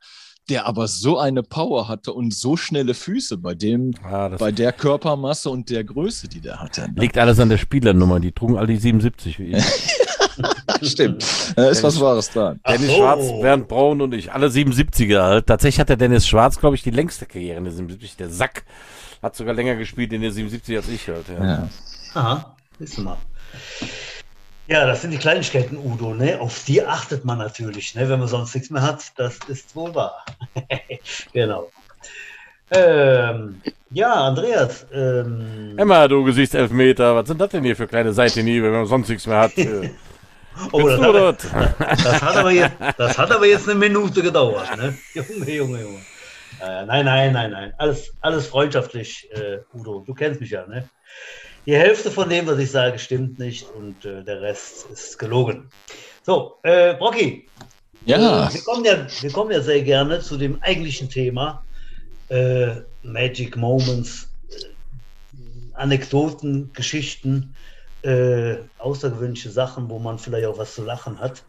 [0.49, 4.73] der aber so eine Power hatte und so schnelle Füße bei dem, ja, bei der
[4.73, 6.83] Körpermasse und der Größe, die der hatte.
[6.83, 6.95] Ne?
[6.97, 9.65] Liegt alles an der Spielernummer, die trugen alle die 77 wie ich.
[10.83, 11.25] Stimmt.
[11.55, 12.61] Da ist was Wahres dran.
[12.67, 12.97] Dennis so.
[12.97, 15.47] Schwarz, Bernd Braun und ich, alle 77er halt.
[15.47, 18.17] Tatsächlich hat der Dennis Schwarz, glaube ich, die längste Karriere in der 77.
[18.17, 18.65] Der Sack
[19.23, 21.29] hat sogar länger gespielt in der 77 als ich halt.
[21.29, 21.45] Ja.
[21.45, 21.69] ja.
[22.15, 23.19] Aha, du mal.
[24.69, 26.15] Ja, das sind die Kleinigkeiten, Udo.
[26.15, 26.41] Ne?
[26.41, 28.09] Auf die achtet man natürlich, ne?
[28.09, 29.13] wenn man sonst nichts mehr hat.
[29.17, 30.25] Das ist wohl wahr.
[31.33, 31.71] genau.
[32.71, 34.87] Ähm, ja, Andreas.
[34.93, 39.09] Ähm, Emma, du Gesichtselfmeter, was sind das denn hier für kleine Seitenhiebe, wenn man sonst
[39.09, 39.53] nichts mehr hat?
[40.73, 44.75] oh, das hat, das, hat aber jetzt, das hat aber jetzt eine Minute gedauert.
[44.77, 44.97] Ne?
[45.15, 46.01] Junge, Junge, Junge.
[46.63, 47.75] Äh, nein, nein, nein, nein.
[47.77, 50.05] Alles, alles freundschaftlich, äh, Udo.
[50.07, 50.89] Du kennst mich ja, ne?
[51.65, 55.71] Die Hälfte von dem, was ich sage, stimmt nicht und äh, der Rest ist gelogen.
[56.25, 57.47] So, äh, Brocky.
[58.05, 58.49] Ja.
[58.49, 59.07] Äh, wir, kommen ja.
[59.21, 61.65] Wir kommen ja sehr gerne zu dem eigentlichen Thema
[62.31, 64.65] äh, Magic Moments, äh,
[65.75, 67.55] Anekdoten, Geschichten,
[68.03, 71.45] äh, außergewöhnliche Sachen, wo man vielleicht auch was zu lachen hat.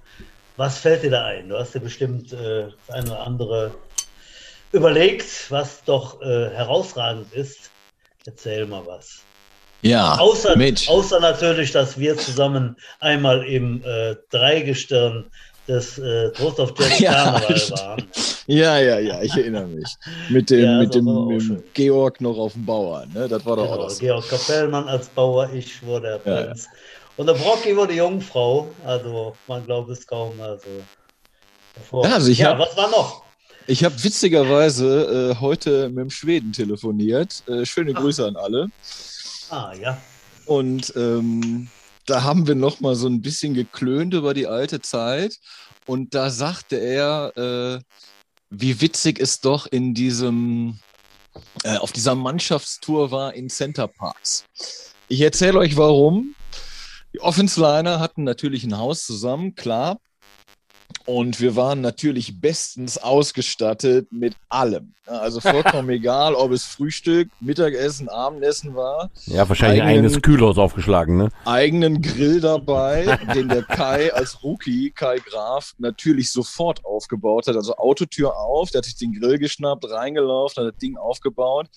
[0.57, 1.49] Was fällt dir da ein?
[1.49, 3.73] Du hast dir bestimmt das eine oder andere
[4.71, 7.71] überlegt, was doch herausragend ist.
[8.27, 9.23] Erzähl mal was.
[9.83, 10.55] Ja, außer,
[10.87, 15.25] außer natürlich, dass wir zusammen einmal im äh, Dreigestirn
[15.67, 18.03] des äh, Trost of Jazz ja, waren.
[18.47, 19.87] Ja, ja, ja, ich erinnere mich.
[20.29, 23.27] Mit dem, ja, mit dem, dem Georg noch auf dem Bauer, ne?
[23.27, 26.65] Das war doch genau, auch Georg Kapellmann als Bauer, ich wurde der Prinz.
[26.65, 26.71] Ja,
[27.17, 30.33] Und der Brocky wurde Jungfrau, also man glaubt es kaum.
[30.41, 30.69] Also,
[32.03, 33.23] ja, also ich ja hab, was war noch?
[33.67, 37.43] Ich habe witzigerweise äh, heute mit dem Schweden telefoniert.
[37.47, 38.69] Äh, schöne Grüße an alle.
[39.53, 40.01] Ah, ja.
[40.47, 41.67] Und ähm,
[42.07, 45.37] da haben wir noch mal so ein bisschen geklönt über die alte Zeit.
[45.85, 47.83] Und da sagte er, äh,
[48.49, 50.79] wie witzig es doch in diesem,
[51.63, 54.45] äh, auf dieser Mannschaftstour war in Center Parks.
[55.07, 56.33] Ich erzähle euch warum.
[57.13, 59.99] Die Offense Liner hatten natürlich ein Haus zusammen, klar.
[61.05, 64.93] Und wir waren natürlich bestens ausgestattet mit allem.
[65.05, 69.11] Also vollkommen egal, ob es Frühstück, Mittagessen, Abendessen war.
[69.25, 71.29] Ja, wahrscheinlich eigenen, ein eigenes Kühlhaus aufgeschlagen, ne?
[71.43, 77.57] Eigenen Grill dabei, den der Kai als Rookie, Kai Graf, natürlich sofort aufgebaut hat.
[77.57, 81.67] Also Autotür auf, der hat sich den Grill geschnappt, reingelaufen, hat das Ding aufgebaut,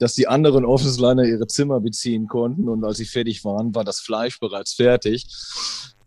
[0.00, 2.68] dass die anderen Office-Liner ihre Zimmer beziehen konnten.
[2.68, 5.26] Und als sie fertig waren, war das Fleisch bereits fertig.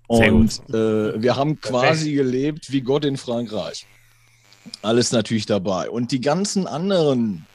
[0.10, 3.86] Und äh, wir haben quasi gelebt wie Gott in Frankreich.
[4.82, 5.90] Alles natürlich dabei.
[5.90, 7.46] Und die ganzen anderen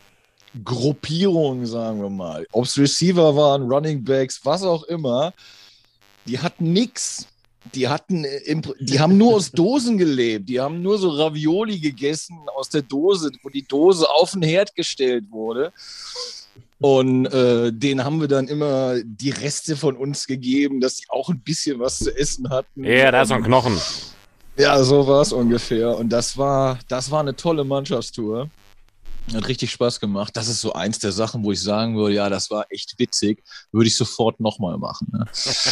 [0.62, 5.34] Gruppierungen, sagen wir mal, ob es Receiver waren, Running Backs, was auch immer,
[6.26, 7.26] die hatten nichts.
[7.74, 10.48] Die hatten, im, die haben nur aus Dosen gelebt.
[10.48, 14.74] Die haben nur so Ravioli gegessen aus der Dose, wo die Dose auf den Herd
[14.74, 15.72] gestellt wurde.
[16.84, 21.30] Und äh, denen haben wir dann immer die Reste von uns gegeben, dass sie auch
[21.30, 22.84] ein bisschen was zu essen hatten.
[22.84, 23.80] Ja, da ist noch ein Knochen.
[24.58, 25.96] Ja, so war es ungefähr.
[25.96, 28.50] Und das war, das war eine tolle Mannschaftstour.
[29.32, 30.36] Hat richtig Spaß gemacht.
[30.36, 33.42] Das ist so eins der Sachen, wo ich sagen würde, ja, das war echt witzig.
[33.72, 35.08] Würde ich sofort nochmal machen.
[35.10, 35.24] Ne?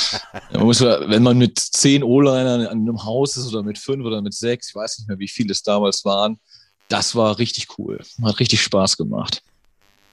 [0.54, 4.22] man muss, wenn man mit zehn O-Linern an einem Haus ist oder mit fünf oder
[4.22, 6.40] mit sechs, ich weiß nicht mehr, wie viele es damals waren,
[6.88, 8.00] das war richtig cool.
[8.22, 9.42] Hat richtig Spaß gemacht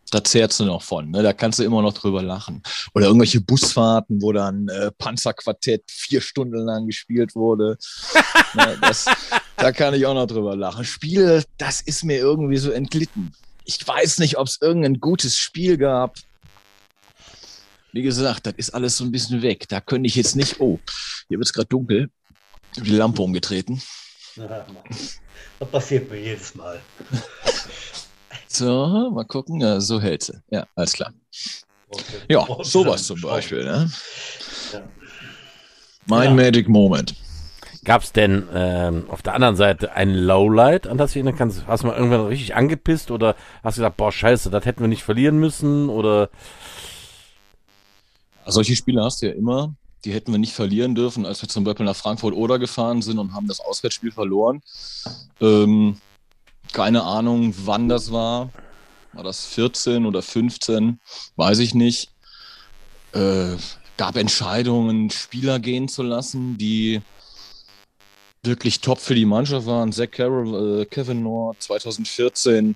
[0.10, 1.12] da zehrst du noch von.
[1.12, 1.24] Ne?
[1.24, 2.64] Da kannst du immer noch drüber lachen.
[2.94, 7.78] Oder irgendwelche Busfahrten, wo dann äh, Panzerquartett vier Stunden lang gespielt wurde.
[8.54, 9.06] ne, das,
[9.58, 10.86] da kann ich auch noch drüber lachen.
[10.86, 13.34] Spiele, das ist mir irgendwie so entglitten.
[13.66, 16.18] Ich weiß nicht, ob es irgendein gutes Spiel gab.
[17.92, 19.68] Wie gesagt, das ist alles so ein bisschen weg.
[19.68, 20.60] Da könnte ich jetzt nicht.
[20.60, 20.80] Oh,
[21.28, 22.10] hier wird es gerade dunkel.
[22.78, 23.82] Die Lampe umgetreten.
[25.60, 26.80] Das passiert mir jedes Mal.
[28.52, 29.62] So, mal gucken.
[29.62, 30.42] Ja, so hält sie.
[30.50, 31.14] Ja, alles klar.
[32.28, 33.64] Ja, sowas zum Beispiel.
[33.64, 33.90] Ne?
[36.08, 36.46] Mein ja.
[36.46, 37.16] Magic Moment.
[37.86, 41.66] Gab es denn ähm, auf der anderen Seite ein Lowlight, an das du erinnern kannst?
[41.68, 44.88] Hast du mal irgendwann richtig angepisst oder hast du gesagt, boah, scheiße, das hätten wir
[44.88, 45.88] nicht verlieren müssen?
[45.88, 46.30] Oder
[48.46, 49.76] solche Spiele hast du ja immer.
[50.06, 53.20] Die hätten wir nicht verlieren dürfen, als wir zum Beispiel nach Frankfurt oder gefahren sind
[53.20, 54.62] und haben das Auswärtsspiel verloren.
[55.40, 55.98] Ähm,
[56.72, 58.50] keine Ahnung, wann das war.
[59.14, 61.00] war das 14 oder 15,
[61.36, 62.10] weiß ich nicht.
[63.14, 63.56] Äh,
[63.98, 67.02] gab Entscheidungen, Spieler gehen zu lassen, die
[68.44, 69.92] wirklich top für die Mannschaft waren.
[69.92, 72.76] Zach Carroll, äh, Kevin Moore 2014,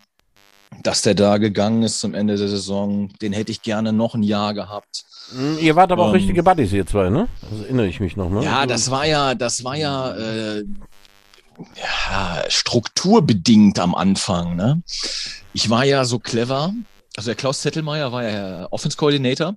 [0.81, 4.23] dass der da gegangen ist zum Ende der Saison, den hätte ich gerne noch ein
[4.23, 5.05] Jahr gehabt.
[5.31, 7.27] Hm, ihr wart aber ähm, auch richtige Buddies, ihr zwei, ne?
[7.49, 8.43] Das erinnere ich mich noch, ne?
[8.43, 10.65] Ja, das war ja, das war ja, äh,
[11.75, 14.83] ja strukturbedingt am Anfang, ne?
[15.53, 16.73] Ich war ja so clever.
[17.15, 19.55] Also der Klaus Zettelmeier war ja Offense Coordinator.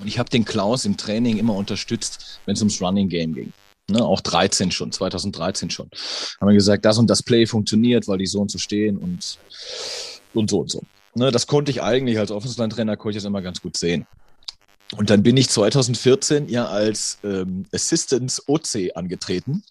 [0.00, 3.52] Und ich habe den Klaus im Training immer unterstützt, wenn es ums Running Game ging.
[3.88, 5.88] Ne, auch 13 schon, 2013 schon.
[6.40, 9.38] Haben wir gesagt, das und das Play funktioniert, weil die so und so stehen und,
[10.34, 10.82] und so und so.
[11.14, 14.06] Ne, das konnte ich eigentlich als Offensive-Trainer, konnte ich das immer ganz gut sehen.
[14.96, 19.62] Und dann bin ich 2014 ja als ähm, Assistance OC angetreten.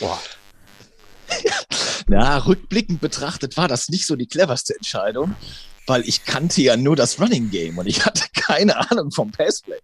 [0.00, 0.18] Boah.
[2.08, 5.34] ja, rückblickend betrachtet war das nicht so die cleverste Entscheidung
[5.88, 9.78] weil ich kannte ja nur das Running Game und ich hatte keine Ahnung vom Passplay.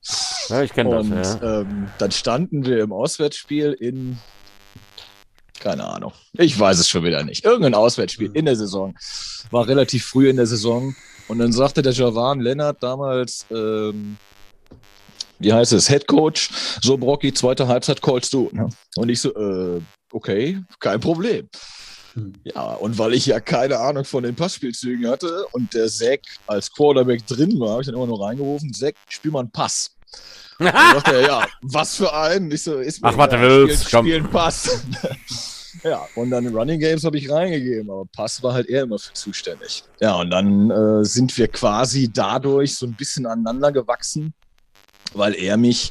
[0.49, 1.39] Ja, ich kenne das.
[1.41, 1.61] Ja.
[1.61, 4.19] Ähm, dann standen wir im Auswärtsspiel in,
[5.61, 7.45] keine Ahnung, ich weiß es schon wieder nicht.
[7.45, 8.95] Irgendein Auswärtsspiel in der Saison.
[9.51, 10.95] War relativ früh in der Saison.
[11.27, 14.19] Und dann sagte der Javan Lennart damals, ähm,
[15.39, 16.51] wie heißt es, Head Coach,
[16.83, 18.51] so Brocky, zweite Halbzeit callst du.
[18.53, 18.69] Ne?
[18.97, 19.81] Und ich so, äh,
[20.15, 21.49] okay, kein Problem.
[22.15, 22.33] Hm.
[22.45, 26.73] Ja, und weil ich ja keine Ahnung von den Passspielzügen hatte und der Zack als
[26.73, 29.91] Quarterback drin war, habe ich dann immer nur reingerufen, Zack, spiel mal einen Pass.
[30.59, 32.51] dann sagt er, ja, was für einen?
[32.53, 34.85] Ich so, ist mir Ach, was du willst, spiel, spiel einen Pass.
[35.83, 39.13] ja, und dann Running Games habe ich reingegeben, aber Pass war halt er immer für
[39.15, 39.83] zuständig.
[40.01, 44.33] Ja, und dann äh, sind wir quasi dadurch so ein bisschen aneinander gewachsen,
[45.13, 45.91] weil er mich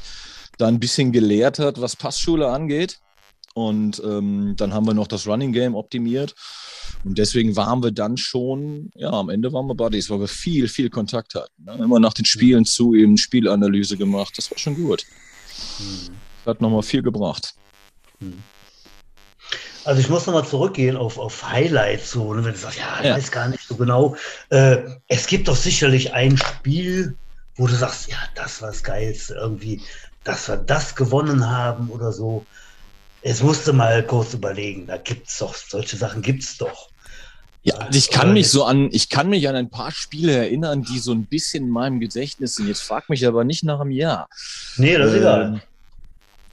[0.56, 3.00] da ein bisschen gelehrt hat, was Passschule angeht.
[3.54, 6.34] Und ähm, dann haben wir noch das Running Game optimiert.
[7.04, 10.68] Und deswegen waren wir dann schon, ja, am Ende waren wir Buddies, weil wir viel,
[10.68, 11.64] viel Kontakt hatten.
[11.64, 11.74] Ne?
[11.84, 14.36] Immer nach den Spielen zu ihm Spielanalyse gemacht.
[14.36, 15.04] Das war schon gut.
[15.78, 16.10] Mhm.
[16.46, 17.54] Hat nochmal viel gebracht.
[18.20, 18.42] Mhm.
[19.84, 22.42] Also ich muss nochmal zurückgehen auf, auf Highlights, so, ne?
[22.44, 23.16] wenn du sagst, ja, ich ja.
[23.16, 24.16] weiß gar nicht so genau.
[24.48, 27.14] Äh, es gibt doch sicherlich ein Spiel,
[27.56, 29.82] wo du sagst, ja, das war das Geilste, irgendwie,
[30.24, 32.46] dass wir das gewonnen haben oder so.
[33.26, 36.90] Es musste mal kurz überlegen, da gibt es doch, solche Sachen gibt es doch.
[37.62, 40.82] Ja, also ich kann mich so an, ich kann mich an ein paar Spiele erinnern,
[40.82, 42.68] die so ein bisschen in meinem Gedächtnis sind.
[42.68, 44.28] Jetzt frag mich aber nicht nach einem Jahr.
[44.76, 45.62] Nee, das ist ähm, egal.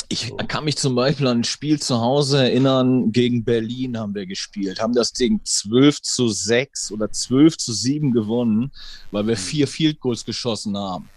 [0.08, 4.26] Ich kann mich zum Beispiel an ein Spiel zu Hause erinnern, gegen Berlin haben wir
[4.26, 8.72] gespielt, haben das Ding 12 zu 6 oder 12 zu 7 gewonnen,
[9.12, 9.42] weil wir hm.
[9.42, 11.10] vier Field Goals geschossen haben.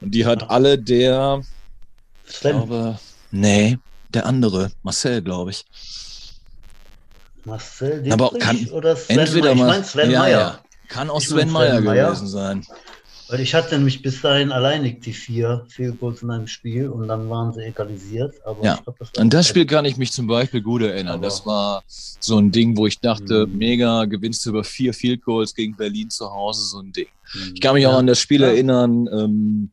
[0.00, 1.42] Und die hat alle der,
[2.28, 3.00] ich glaube,
[3.32, 3.76] nee,
[4.14, 5.64] der andere, Marcel, glaube ich.
[7.44, 10.40] Marcel Dietrich Aber kann oder Sven entweder mal, ich mein Sven ja, Meyer.
[10.40, 10.60] Ja.
[10.88, 12.66] Kann auch Sven Meyer gewesen sein.
[13.28, 17.06] Weil ich hatte nämlich bis dahin alleinig die vier vier Goals in einem Spiel und
[17.06, 18.34] dann waren sie egalisiert.
[18.44, 18.80] Aber ja.
[18.82, 21.14] Glaub, das An das Spiel kann ich mich zum Beispiel gut erinnern.
[21.14, 23.56] Aber das war so ein Ding, wo ich dachte, mhm.
[23.56, 27.06] mega, gewinnst du über vier Field Goals gegen Berlin zu Hause, so ein Ding.
[27.32, 27.52] Mhm.
[27.54, 28.48] Ich kann mich auch an das Spiel ja.
[28.48, 29.70] erinnern, ähm,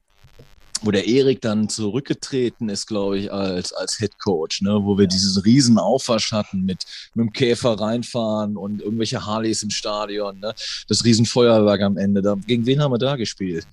[0.84, 4.80] wo der Erik dann zurückgetreten ist, glaube ich, als, als Head Coach, ne?
[4.84, 5.10] wo wir ja.
[5.10, 10.54] diesen riesen Aufwasch hatten mit, mit dem Käfer reinfahren und irgendwelche Harleys im Stadion, ne?
[10.88, 12.22] das Riesenfeuerwerk am Ende.
[12.22, 13.68] Da, gegen wen haben wir da gespielt?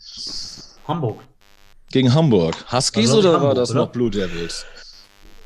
[0.87, 1.21] Hamburg.
[1.91, 2.55] Gegen Hamburg.
[2.73, 3.81] Huskies also oder Hamburg, war das oder?
[3.81, 4.65] noch Blue Devils?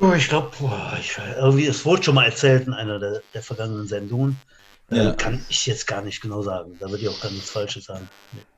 [0.01, 0.53] Oh, ich glaube,
[1.39, 4.37] irgendwie, es wurde schon mal erzählt in einer der, der vergangenen Sendungen.
[4.91, 5.13] Äh, ja.
[5.13, 6.77] Kann ich jetzt gar nicht genau sagen.
[6.81, 8.09] Da würde ich auch gar nichts Falsches sagen.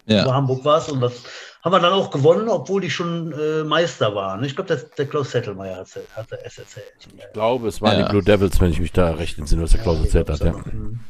[0.06, 0.22] Ja.
[0.22, 1.14] Über Hamburg war es und das
[1.62, 4.42] haben wir dann auch gewonnen, obwohl die schon äh, Meister waren.
[4.44, 6.86] Ich glaube, der Klaus Zettelmeier hat, hat es erzählt.
[7.16, 8.06] Ich glaube, es waren ja.
[8.06, 10.40] die Blue Devils, wenn ich mich da recht entsinne, was der Klaus erzählt hat.
[10.40, 10.52] Ja.
[10.52, 11.00] Mhm.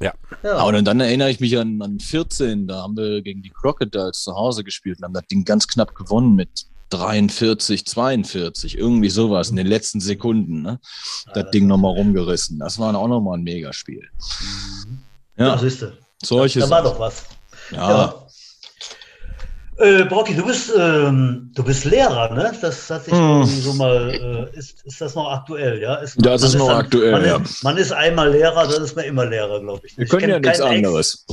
[0.00, 0.12] Ja.
[0.42, 0.62] ja.
[0.62, 4.34] Und dann erinnere ich mich an, an 14, da haben wir gegen die Crocodiles zu
[4.34, 9.56] Hause gespielt und haben das Ding ganz knapp gewonnen mit 43, 42, irgendwie sowas in
[9.56, 10.62] den letzten Sekunden.
[10.62, 10.80] Ne?
[11.32, 12.58] Das Ding nochmal rumgerissen.
[12.58, 14.08] Das war auch nochmal ein Megaspiel.
[14.86, 14.98] Mhm.
[15.36, 15.92] Ja, ja siehst du.
[16.22, 17.24] Solche da, da war doch was.
[17.70, 17.90] Ja.
[17.90, 18.23] ja.
[19.78, 22.52] Äh, Brocky, du bist, ähm, du bist Lehrer, ne?
[22.60, 23.44] Das hat sich hm.
[23.44, 25.96] so mal, äh, ist, ist das noch aktuell, ja?
[25.96, 27.36] Ist, das ist noch dann, aktuell, man ja.
[27.38, 29.98] Ist, man ist einmal Lehrer, dann ist man immer Lehrer, glaube ich.
[29.98, 31.24] Wir können ja nichts anderes.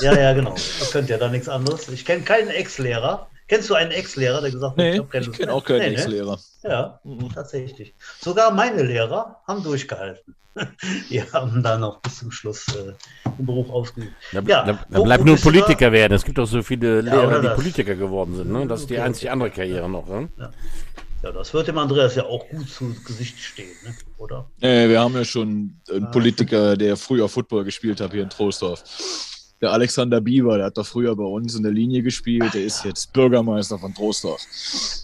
[0.00, 0.54] Ja, ja, genau.
[0.54, 1.88] Ihr könnt ja da nichts anderes.
[1.88, 3.26] Ich kenne keinen Ex-Lehrer.
[3.52, 5.96] Kennst du einen Ex-Lehrer, der gesagt hat, nee, ich, ich kenne auch keinen nee, ne?
[5.96, 6.38] Ex-Lehrer.
[6.62, 6.70] Ne?
[6.70, 7.28] Ja, mhm.
[7.34, 7.94] tatsächlich.
[8.18, 10.34] Sogar meine Lehrer haben durchgehalten.
[11.10, 12.94] Die haben da noch bis zum Schluss äh,
[13.36, 14.14] den Beruf ausgeübt.
[14.32, 15.92] Da, ja, da, da bleibt nur Politiker da?
[15.92, 16.14] werden.
[16.14, 18.50] Es gibt auch so viele Lehrer, die Politiker geworden sind.
[18.50, 18.66] Ne?
[18.66, 20.08] Das ist okay, die einzige andere Karriere noch.
[20.08, 20.30] Ne?
[20.38, 20.50] Ja.
[21.22, 21.32] ja.
[21.32, 23.94] das wird dem Andreas ja auch gut zu Gesicht stehen, ne?
[24.16, 24.48] oder?
[24.62, 28.30] Äh, wir haben ja schon einen ah, Politiker, der früher Football gespielt hat hier in
[28.30, 28.82] Troisdorf.
[29.62, 32.64] Der Alexander Bieber, der hat doch früher bei uns in der Linie gespielt, Ach, der
[32.64, 34.42] ist jetzt Bürgermeister von Trostorf.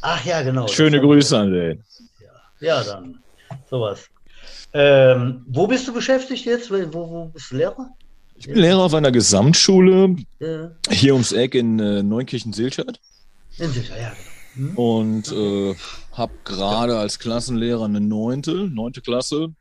[0.02, 0.66] Ach ja, genau.
[0.66, 1.84] Schöne Grüße an den.
[2.60, 3.20] Ja, ja dann
[3.70, 4.10] sowas.
[4.72, 6.70] Ähm, wo bist du beschäftigt jetzt?
[6.70, 7.88] Wo, wo bist du Lehrer?
[8.34, 10.70] Ich bin Lehrer auf einer Gesamtschule ja.
[10.90, 13.00] hier ums Eck in äh, Neunkirchen-Silchert.
[13.58, 14.12] In Silchert, ja.
[14.54, 14.68] Genau.
[14.70, 14.76] Hm?
[14.76, 15.74] Und äh,
[16.12, 19.54] habe gerade als Klassenlehrer eine neunte, neunte Klasse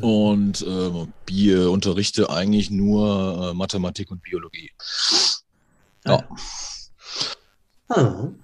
[0.00, 4.72] und äh, Bier unterrichte eigentlich nur äh, Mathematik und Biologie.
[6.06, 6.28] Ja.
[7.92, 8.38] Hm.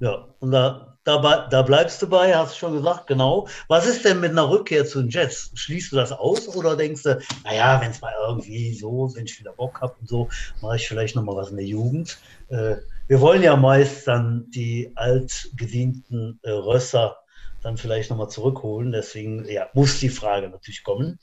[0.00, 3.48] Ja, und da, da, da bleibst du bei, hast du schon gesagt, genau.
[3.68, 5.50] Was ist denn mit einer Rückkehr zu den Jets?
[5.54, 9.38] Schließt du das aus oder denkst du, naja, wenn es mal irgendwie so, wenn ich
[9.38, 10.28] wieder Bock habe und so,
[10.62, 12.18] mache ich vielleicht nochmal was in der Jugend.
[12.48, 12.76] Äh,
[13.06, 17.16] wir wollen ja meist dann die altgedienten äh, Rösser
[17.64, 18.92] dann vielleicht nochmal zurückholen.
[18.92, 21.18] Deswegen ja, muss die Frage natürlich kommen.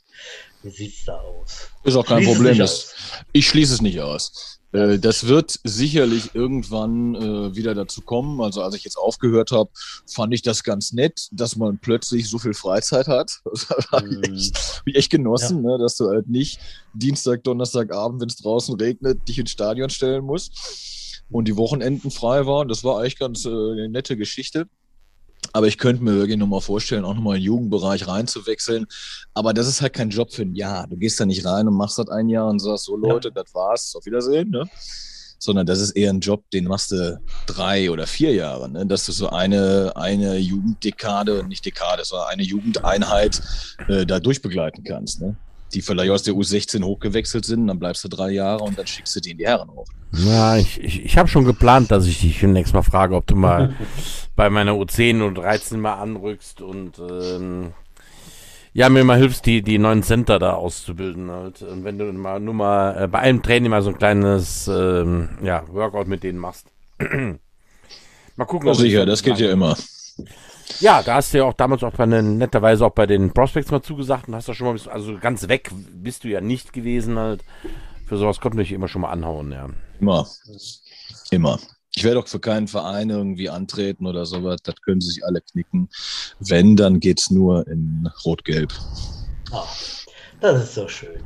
[0.62, 1.68] Wie sieht es da aus?
[1.84, 2.58] Ist auch kein Problem.
[2.58, 2.94] Das,
[3.32, 4.60] ich schließe es nicht aus.
[4.72, 8.40] Äh, das wird sicherlich irgendwann äh, wieder dazu kommen.
[8.40, 9.70] Also als ich jetzt aufgehört habe,
[10.06, 13.40] fand ich das ganz nett, dass man plötzlich so viel Freizeit hat.
[13.52, 14.54] Das habe ich, mm.
[14.54, 15.72] hab ich echt genossen, ja.
[15.72, 15.78] ne?
[15.78, 16.58] dass du halt nicht
[16.94, 22.46] Dienstag, Donnerstagabend, wenn es draußen regnet, dich ins Stadion stellen musst und die Wochenenden frei
[22.46, 22.68] waren.
[22.68, 24.68] Das war eigentlich ganz äh, eine nette Geschichte.
[25.52, 28.86] Aber ich könnte mir wirklich nochmal vorstellen, auch nochmal in den Jugendbereich reinzuwechseln.
[29.34, 30.86] Aber das ist halt kein Job für ein Jahr.
[30.86, 33.42] Du gehst da nicht rein und machst das ein Jahr und sagst, so Leute, ja.
[33.42, 34.50] das war's, auf Wiedersehen.
[34.50, 34.64] Ne?
[35.38, 38.68] Sondern das ist eher ein Job, den machst du drei oder vier Jahre.
[38.70, 38.86] Ne?
[38.86, 43.42] Dass du so eine, eine Jugenddekade, nicht Dekade, sondern eine Jugendeinheit
[43.88, 45.20] äh, da durchbegleiten kannst.
[45.20, 45.36] Ne?
[45.74, 49.16] Die vielleicht aus der U16 hochgewechselt sind, dann bleibst du drei Jahre und dann schickst
[49.16, 49.86] du die in die Herren hoch.
[50.12, 53.34] Ja, ich, ich, ich habe schon geplant, dass ich dich nächstes Mal frage, ob du
[53.34, 53.74] mal
[54.36, 57.72] bei meiner U10 und 13 mal anrückst und ähm,
[58.74, 61.62] ja, mir mal hilfst, die, die neuen Center da auszubilden halt.
[61.62, 65.30] Und wenn du mal nur mal äh, bei einem Training mal so ein kleines ähm,
[65.42, 66.66] ja, Workout mit denen machst.
[66.98, 68.68] mal gucken.
[68.68, 69.76] Ja, sicher, das geht ja immer.
[70.80, 73.70] Ja, da hast du ja auch damals auch bei den, netterweise auch bei den Prospects
[73.70, 77.18] mal zugesagt und hast da schon mal, also ganz weg bist du ja nicht gewesen
[77.18, 77.44] halt.
[78.06, 79.68] Für sowas konnte ich immer schon mal anhauen, ja.
[80.00, 80.26] Immer.
[81.30, 81.58] Immer.
[81.94, 84.60] Ich werde auch für keinen Verein irgendwie antreten oder sowas.
[84.62, 85.88] Das können sie sich alle knicken.
[86.40, 88.72] Wenn, dann geht es nur in Rot-Gelb.
[89.52, 89.62] Oh,
[90.40, 91.22] das ist so schön.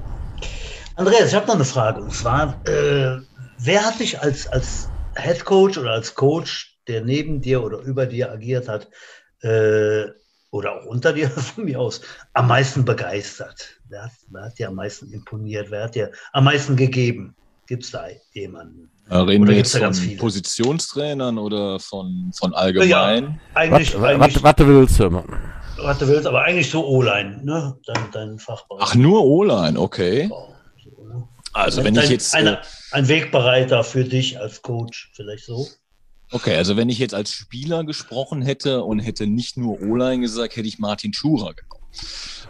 [0.97, 2.03] Andreas, ich habe noch eine Frage.
[2.03, 3.19] Und zwar, äh,
[3.59, 8.07] wer hat dich als, als Head Coach oder als Coach, der neben dir oder über
[8.07, 8.89] dir agiert hat,
[9.42, 10.07] äh,
[10.51, 12.01] oder auch unter dir von mir aus,
[12.33, 13.81] am meisten begeistert?
[13.88, 15.70] Wer hat, wer hat dir am meisten imponiert?
[15.70, 17.35] Wer hat dir am meisten gegeben?
[17.66, 18.90] Gibt es da jemanden?
[19.11, 22.88] Reden oder wir jetzt von Positionstrainern oder von, von allgemein?
[22.88, 25.25] Ja, eigentlich, was, eigentlich, was, was willst du?
[25.79, 27.77] Was du willst, aber eigentlich so O-Line, ne?
[27.87, 28.83] Dein, dein Fachbereich.
[28.83, 30.29] Ach, nur O-Line, okay.
[30.29, 31.29] Ne?
[31.53, 32.35] Also, wenn ich jetzt.
[32.35, 35.66] Eine, äh, ein Wegbereiter für dich als Coach, vielleicht so?
[36.31, 40.57] Okay, also wenn ich jetzt als Spieler gesprochen hätte und hätte nicht nur O-Line gesagt,
[40.57, 41.85] hätte ich Martin Schurer genommen.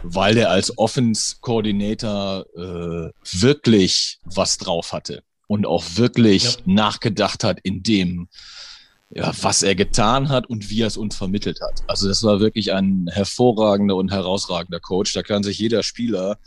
[0.03, 6.51] Weil der als Offense-Coordinator äh, wirklich was drauf hatte und auch wirklich ja.
[6.65, 8.27] nachgedacht hat in dem,
[9.09, 11.83] ja, was er getan hat und wie er es uns vermittelt hat.
[11.87, 15.13] Also das war wirklich ein hervorragender und herausragender Coach.
[15.13, 16.37] Da kann sich jeder Spieler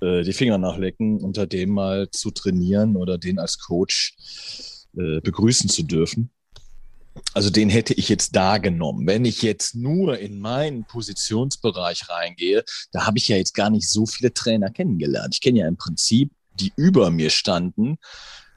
[0.00, 4.14] äh, die Finger nachlecken, unter dem mal zu trainieren oder den als Coach
[4.94, 6.30] äh, begrüßen zu dürfen.
[7.34, 9.06] Also den hätte ich jetzt da genommen.
[9.06, 13.88] Wenn ich jetzt nur in meinen Positionsbereich reingehe, da habe ich ja jetzt gar nicht
[13.88, 15.34] so viele Trainer kennengelernt.
[15.34, 17.98] Ich kenne ja im Prinzip, die über mir standen,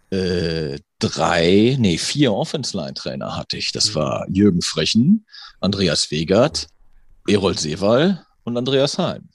[0.09, 3.71] äh, drei, nee, vier Offense-Line-Trainer hatte ich.
[3.71, 3.95] Das mhm.
[3.95, 5.25] war Jürgen Frechen,
[5.59, 6.67] Andreas Wegert,
[7.27, 9.29] Erol Seewall und Andreas Heim.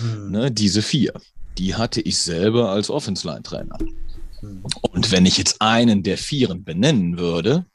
[0.00, 0.30] Mhm.
[0.30, 1.12] Ne, diese vier,
[1.58, 3.78] die hatte ich selber als Offense-Line-Trainer.
[4.42, 4.64] Mhm.
[4.80, 7.66] Und wenn ich jetzt einen der Vieren benennen würde,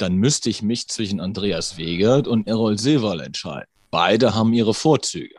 [0.00, 3.68] dann müsste ich mich zwischen Andreas Wegert und Errol Silval entscheiden.
[3.90, 5.34] Beide haben ihre Vorzüge.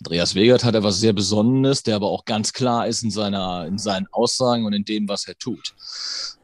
[0.00, 3.76] Andreas Wegert hat etwas sehr Besonderes, der aber auch ganz klar ist in, seiner, in
[3.76, 5.74] seinen Aussagen und in dem, was er tut.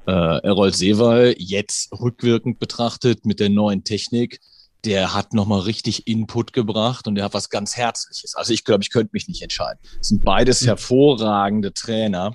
[0.06, 4.40] Äh, Errol Seewald, jetzt rückwirkend betrachtet mit der neuen Technik,
[4.84, 8.34] der hat nochmal richtig Input gebracht und der hat was ganz Herzliches.
[8.36, 9.80] Also ich glaube, ich könnte mich nicht entscheiden.
[10.00, 10.68] Es sind beides hm.
[10.68, 12.34] hervorragende Trainer.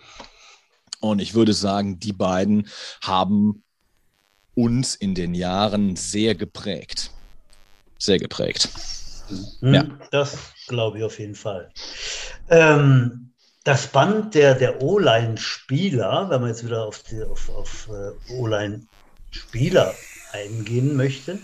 [0.99, 2.67] Und ich würde sagen, die beiden
[3.01, 3.63] haben
[4.55, 7.11] uns in den Jahren sehr geprägt.
[7.97, 8.69] Sehr geprägt.
[9.61, 9.85] Mhm, ja.
[10.11, 10.37] Das
[10.67, 11.71] glaube ich auf jeden Fall.
[12.49, 13.31] Ähm,
[13.63, 19.93] das Band der, der O-Line-Spieler, wenn man jetzt wieder auf, die, auf, auf uh, O-Line-Spieler
[20.31, 21.39] eingehen möchte,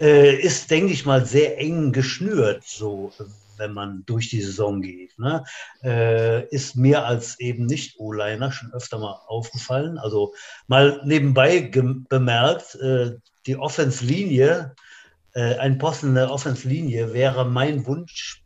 [0.00, 2.64] äh, ist, denke ich mal, sehr eng geschnürt.
[2.66, 3.12] So,
[3.56, 5.18] wenn man durch die Saison geht.
[5.18, 5.44] Ne?
[5.82, 9.98] Äh, ist mir als eben nicht O-Liner schon öfter mal aufgefallen.
[9.98, 10.34] Also
[10.66, 11.70] mal nebenbei
[12.08, 13.12] bemerkt, äh,
[13.46, 14.74] die Offenslinie,
[15.34, 18.42] äh, ein Posten in der Offenslinie wäre mein Wunsch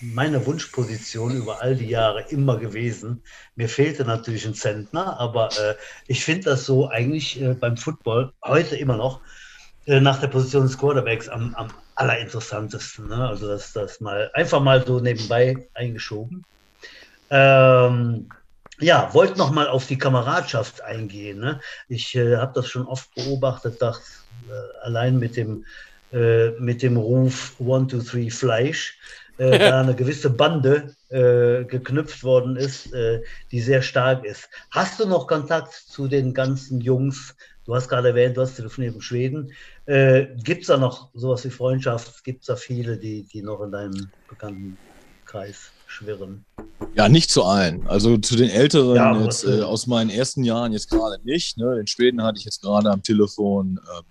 [0.00, 3.22] meine Wunschposition über all die Jahre immer gewesen.
[3.56, 5.74] Mir fehlte natürlich ein Zentner, aber äh,
[6.06, 9.20] ich finde das so eigentlich äh, beim Football heute immer noch
[9.86, 13.08] nach der Position des Quarterbacks am, am allerinteressantesten.
[13.08, 13.28] Ne?
[13.28, 16.44] Also das, das mal einfach mal so nebenbei eingeschoben.
[17.30, 18.28] Ähm,
[18.78, 21.40] ja, wollte noch mal auf die Kameradschaft eingehen.
[21.40, 21.60] Ne?
[21.88, 25.64] Ich äh, habe das schon oft beobachtet, dass äh, allein mit dem,
[26.12, 28.98] äh, mit dem Ruf One, Two, Three Fleisch
[29.38, 34.48] äh, da eine gewisse Bande äh, geknüpft worden ist, äh, die sehr stark ist.
[34.70, 37.34] Hast du noch Kontakt zu den ganzen Jungs?
[37.64, 39.52] Du hast gerade erwähnt, du hast telefoniert mit Schweden.
[39.86, 42.22] Äh, Gibt es da noch sowas wie Freundschaft?
[42.24, 44.78] Gibt es da viele, die, die noch in deinem bekannten
[45.24, 46.44] Kreis schwirren?
[46.94, 47.86] Ja, nicht zu allen.
[47.86, 51.56] Also zu den Älteren ja, jetzt, äh, aus meinen ersten Jahren jetzt gerade nicht.
[51.56, 51.76] Ne?
[51.76, 53.80] Den Schweden hatte ich jetzt gerade am Telefon.
[53.98, 54.02] Äh,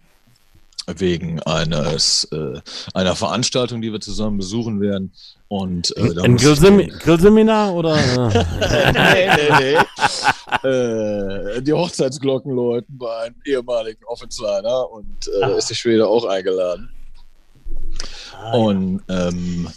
[1.00, 2.60] wegen eines äh,
[2.94, 5.14] einer Veranstaltung, die wir zusammen besuchen werden.
[5.48, 7.96] Und äh, ein Grillsemi Grillseminar oder?
[8.92, 9.78] nee, nee, nee.
[10.64, 15.50] äh, die Hochzeitsglocken läuten bei einem ehemaligen Offensliner und äh, ah.
[15.50, 16.90] ist die Schwede auch eingeladen.
[18.36, 19.70] Ah, und ähm,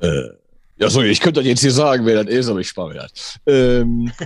[0.00, 0.28] äh,
[0.76, 3.38] ja, so, ich könnte jetzt hier sagen, wer das ist, aber ich spare mir das.
[3.46, 4.12] Ähm,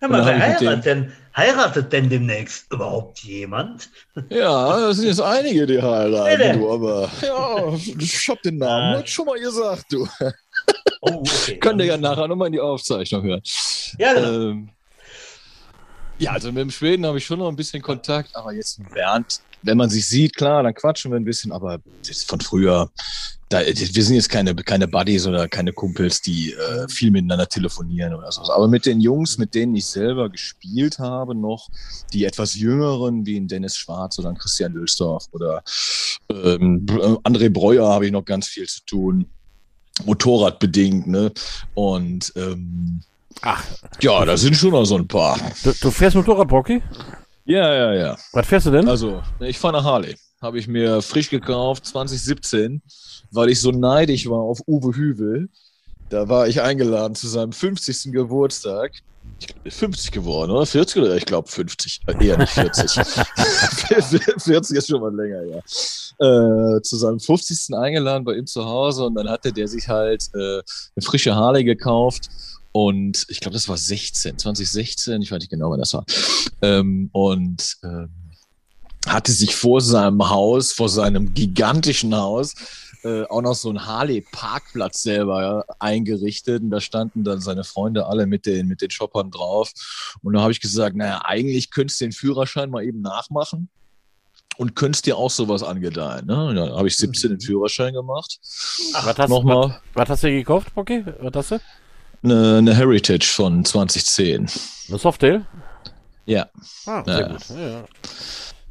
[0.00, 3.90] Hör mal, wer heiratet denn, heiratet denn demnächst überhaupt jemand?
[4.30, 9.06] Ja, das sind jetzt einige, die heiraten, du, aber ja, ich hab den Namen äh,
[9.06, 10.06] schon mal gesagt, du.
[11.00, 11.56] Oh, okay.
[11.60, 13.42] Könnt ihr ja nachher nochmal in die Aufzeichnung hören.
[13.98, 14.50] Ja, genau.
[14.50, 14.68] Ähm,
[16.18, 19.40] ja, also mit dem Schweden habe ich schon noch ein bisschen Kontakt, aber jetzt Bernd,
[19.62, 21.78] wenn man sich sieht, klar, dann quatschen wir ein bisschen, aber
[22.26, 22.90] von früher,
[23.48, 28.14] da, wir sind jetzt keine, keine Buddies oder keine Kumpels, die äh, viel miteinander telefonieren
[28.14, 28.42] oder so.
[28.52, 31.68] Aber mit den Jungs, mit denen ich selber gespielt habe, noch
[32.12, 35.62] die etwas jüngeren, wie ein Dennis Schwarz oder Christian Lülsdorf oder
[36.30, 36.84] ähm,
[37.24, 39.30] André Breuer habe ich noch ganz viel zu tun.
[40.04, 41.32] Motorradbedingt, ne?
[41.74, 43.00] Und ähm,
[43.42, 43.64] Ach.
[44.00, 45.38] Ja, da sind schon noch so ein paar.
[45.62, 46.82] Du, du fährst Motorrad, Brocky?
[47.44, 48.16] Ja, ja, ja.
[48.32, 48.88] Was fährst du denn?
[48.88, 50.16] Also, ich fahre nach Harley.
[50.42, 52.82] Habe ich mir frisch gekauft, 2017
[53.30, 55.48] weil ich so neidisch war auf Uwe Hüvel.
[56.08, 58.12] Da war ich eingeladen zu seinem 50.
[58.12, 58.92] Geburtstag.
[59.40, 60.66] Ich glaube, 50 geworden, oder?
[60.66, 61.16] 40 oder?
[61.16, 62.00] Ich glaube 50.
[62.20, 62.90] Eher nicht 40.
[64.38, 65.58] 40 ist schon mal länger, ja.
[65.58, 67.74] Äh, zu seinem 50.
[67.76, 71.62] eingeladen bei ihm zu Hause und dann hatte der sich halt äh, eine frische Harley
[71.62, 72.28] gekauft
[72.72, 76.04] und ich glaube, das war 16, 2016, ich weiß nicht genau, wann das war.
[76.62, 78.10] Ähm, und ähm,
[79.06, 82.54] hatte sich vor seinem Haus, vor seinem gigantischen Haus,
[83.04, 88.06] äh, auch noch so einen Harley-Parkplatz selber ja, eingerichtet und da standen dann seine Freunde
[88.06, 89.72] alle mit den, mit den Shoppern drauf.
[90.22, 93.68] Und da habe ich gesagt, naja, eigentlich könntest du den Führerschein mal eben nachmachen
[94.56, 96.26] und könntest dir auch sowas angedeihen.
[96.26, 96.54] Ne?
[96.54, 98.38] Da habe ich 17 den Führerschein gemacht.
[98.94, 99.68] Ach, was, hast, Nochmal.
[99.68, 101.04] Was, was hast du gekauft, Pocky?
[101.20, 101.60] Was hast du?
[102.22, 104.50] Eine, eine Heritage von 2010.
[104.88, 105.46] Eine Softail?
[106.26, 106.48] Ja.
[106.86, 107.28] Ah, sehr ja.
[107.28, 107.48] gut.
[107.50, 107.84] Ja.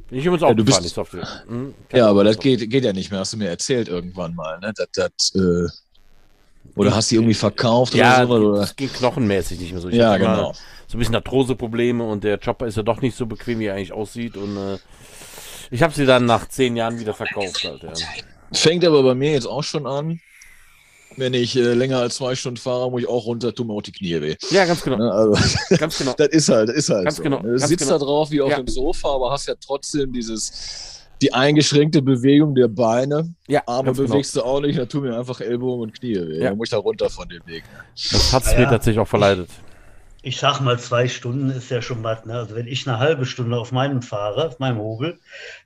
[0.09, 1.27] Ich übrigens auch ja, du bist, nicht Software.
[1.47, 4.59] Hm, ja, aber das geht, geht ja nicht mehr, hast du mir erzählt irgendwann mal,
[4.59, 4.73] ne?
[4.75, 5.67] Das, das, äh,
[6.75, 8.55] oder hast du die irgendwie verkauft ja, oder so?
[8.55, 9.89] Das ging knochenmäßig nicht mehr so.
[9.89, 10.53] Ich ja, genau.
[10.87, 13.75] So ein bisschen Arthrose-Probleme und der Chopper ist ja doch nicht so bequem, wie er
[13.75, 14.37] eigentlich aussieht.
[14.37, 14.77] Und äh,
[15.71, 17.63] ich habe sie dann nach zehn Jahren wieder verkauft.
[17.63, 17.91] Halt, ja.
[18.53, 20.21] Fängt aber bei mir jetzt auch schon an
[21.17, 23.81] wenn ich äh, länger als zwei Stunden fahre, muss ich auch runter, tun mir auch
[23.81, 24.35] die Knie weh.
[24.51, 24.97] Ja, ganz genau.
[24.97, 25.33] Ne, also,
[25.77, 26.13] ganz genau.
[26.15, 27.23] das ist halt, ist halt ganz so.
[27.23, 27.97] Genau, du sitzt genau.
[27.97, 28.57] da drauf wie auf ja.
[28.57, 33.33] dem Sofa, aber hast ja trotzdem dieses, die eingeschränkte Bewegung der Beine.
[33.47, 34.07] Ja, Arme genau.
[34.07, 34.45] bewegst genau.
[34.45, 36.37] du auch nicht, dann tun mir einfach Ellbogen und Knie weh.
[36.37, 36.49] Ja.
[36.49, 37.63] Dann muss ich da runter von dem Weg.
[37.95, 39.49] Das hat es ja, mir tatsächlich auch verleidet.
[40.21, 42.25] Ich sag mal, zwei Stunden ist ja schon was.
[42.25, 42.33] Ne?
[42.33, 45.19] Also wenn ich eine halbe Stunde auf meinem fahre, auf meinem Hobel,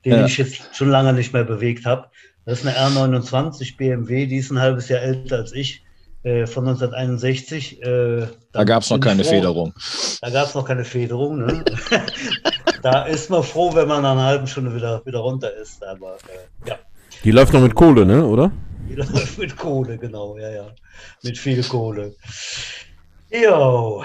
[0.04, 0.24] den ja.
[0.24, 2.08] ich jetzt schon lange nicht mehr bewegt habe,
[2.44, 5.84] das ist eine R29 BMW, die ist ein halbes Jahr älter als ich,
[6.24, 7.82] äh, von 1961.
[7.82, 9.30] Äh, da gab es noch keine froh.
[9.30, 9.74] Federung.
[10.20, 11.38] Da gab es noch keine Federung.
[11.38, 11.64] Ne?
[12.82, 15.84] da ist man froh, wenn man nach einer halben Stunde wieder, wieder runter ist.
[15.84, 16.78] Aber äh, ja.
[17.24, 18.24] Die läuft noch mit Kohle, ne?
[18.24, 18.50] oder?
[18.88, 20.66] Die läuft mit Kohle, genau, ja, ja.
[21.22, 22.14] Mit viel Kohle.
[23.30, 24.04] Jo.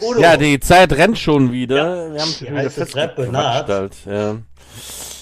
[0.00, 0.20] Udo.
[0.20, 1.76] Ja, die Zeit rennt schon wieder.
[1.76, 3.68] Ja, Wir haben die heiße Treppe naht.
[4.06, 4.36] Ja.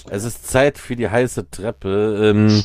[0.09, 2.31] Es ist Zeit für die heiße Treppe.
[2.31, 2.63] Ähm,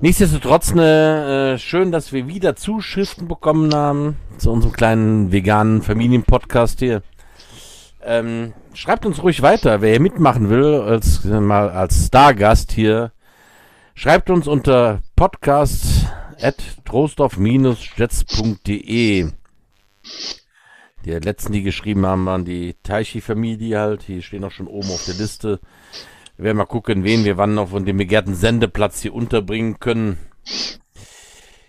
[0.00, 6.80] nichtsdestotrotz ne, äh, schön, dass wir wieder Zuschriften bekommen haben zu unserem kleinen veganen Familienpodcast
[6.80, 7.02] hier.
[8.04, 13.12] Ähm, schreibt uns ruhig weiter, wer hier mitmachen will, als äh, mal als Stargast hier.
[13.94, 16.06] Schreibt uns unter podcast
[16.40, 19.30] at trostorf-jets.de.
[21.04, 24.08] Die letzten, die geschrieben haben, waren die Taichi-Familie halt.
[24.08, 25.60] Die stehen auch schon oben auf der Liste.
[26.42, 30.18] Wir werden mal gucken, wen wir wann noch von dem begehrten Sendeplatz hier unterbringen können.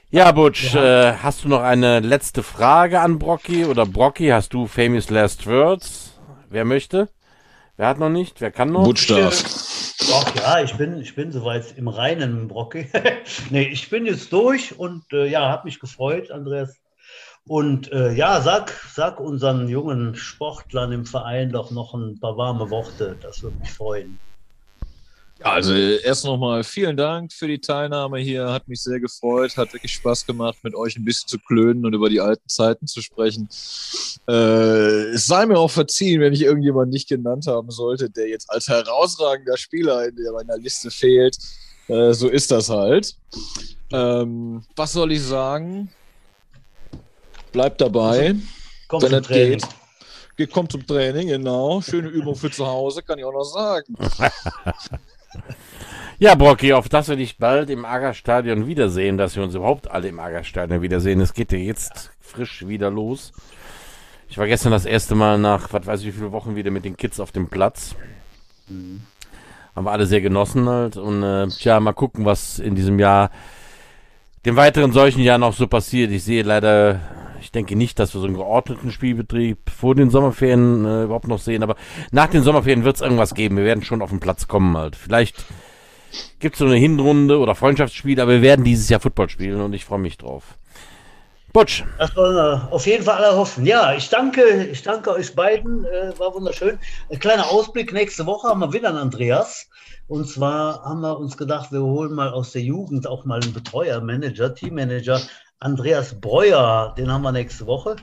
[0.10, 1.12] Ja, Butch, ja.
[1.12, 3.66] Äh, hast du noch eine letzte Frage an Brocky?
[3.66, 6.20] Oder Brocky, hast du famous last words?
[6.50, 7.10] Wer möchte?
[7.78, 8.42] Wer hat noch nicht?
[8.42, 8.84] Wer kann noch?
[8.84, 9.44] Butch darf.
[10.12, 12.90] Ach ja, ich bin, ich bin soweit im Reinen, Brocky.
[13.52, 16.78] nee, ich bin jetzt durch und äh, ja, hat mich gefreut, Andreas.
[17.46, 22.72] Und äh, ja, sag, sag unseren jungen Sportlern im Verein doch noch ein paar warme
[22.72, 23.18] Worte.
[23.22, 24.18] Das würde mich freuen.
[25.44, 28.50] Also erst nochmal vielen Dank für die Teilnahme hier.
[28.50, 29.58] Hat mich sehr gefreut.
[29.58, 32.88] Hat wirklich Spaß gemacht, mit euch ein bisschen zu klönen und über die alten Zeiten
[32.88, 33.50] zu sprechen.
[34.28, 38.50] Äh, es sei mir auch verziehen, wenn ich irgendjemanden nicht genannt haben sollte, der jetzt
[38.50, 41.38] als herausragender Spieler in meiner Liste fehlt.
[41.90, 43.16] Äh, so ist das halt.
[43.92, 45.92] Ähm, was soll ich sagen?
[47.52, 48.36] Bleibt dabei.
[48.88, 50.52] Kommt wenn es geht.
[50.52, 51.82] Kommt zum Training, genau.
[51.82, 53.96] Schöne Übung für zu Hause, kann ich auch noch sagen.
[56.20, 60.08] Ja, Brocky, auf dass wir dich bald im Agerstadion wiedersehen, dass wir uns überhaupt alle
[60.08, 61.20] im Agerstadion wiedersehen.
[61.20, 63.34] Es geht ja jetzt frisch wieder los.
[64.30, 66.86] Ich war gestern das erste Mal nach, was weiß ich, wie viele Wochen wieder mit
[66.86, 67.96] den Kids auf dem Platz.
[68.68, 69.02] Mhm.
[69.76, 70.98] Haben wir alle sehr genossen halt.
[70.98, 73.32] Und äh, tja, mal gucken, was in diesem Jahr,
[74.46, 76.12] dem weiteren solchen Jahr noch so passiert.
[76.12, 77.00] Ich sehe leider,
[77.44, 81.40] ich denke nicht, dass wir so einen geordneten Spielbetrieb vor den Sommerferien äh, überhaupt noch
[81.40, 81.62] sehen.
[81.62, 81.76] Aber
[82.12, 83.58] nach den Sommerferien wird es irgendwas geben.
[83.58, 84.96] Wir werden schon auf den Platz kommen halt.
[84.96, 85.44] Vielleicht
[86.40, 89.74] gibt es so eine Hinrunde oder Freundschaftsspiel, aber wir werden dieses Jahr Football spielen und
[89.74, 90.58] ich freue mich drauf.
[91.52, 91.84] Butsch.
[92.00, 93.66] Das wollen wir auf jeden Fall alle hoffen.
[93.66, 95.86] Ja, ich danke, ich danke euch beiden.
[95.86, 96.80] Äh, war wunderschön.
[97.12, 97.94] Ein kleiner Ausblick.
[97.94, 99.68] Nächste Woche haben wir wieder einen Andreas.
[100.08, 103.54] Und zwar haben wir uns gedacht, wir holen mal aus der Jugend auch mal einen
[103.54, 105.22] Betreuer, Manager, Teammanager.
[105.64, 107.96] Andreas Breuer, den haben wir nächste Woche.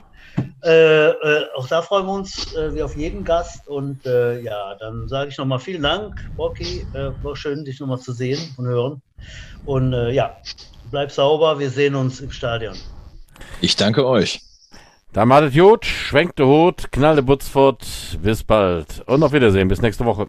[0.63, 3.67] Äh, äh, auch da freuen wir uns äh, wie auf jeden Gast.
[3.67, 6.87] Und äh, ja, dann sage ich nochmal vielen Dank, Rocky.
[6.93, 9.01] Äh, war schön, dich nochmal zu sehen und hören.
[9.65, 10.37] Und äh, ja,
[10.89, 11.59] bleib sauber.
[11.59, 12.75] Wir sehen uns im Stadion.
[13.61, 14.41] Ich danke euch.
[15.13, 17.85] Da macht Jod, schwenkt der Hut, knallt der Butzfort.
[18.23, 19.67] Bis bald und auf Wiedersehen.
[19.67, 20.27] Bis nächste Woche.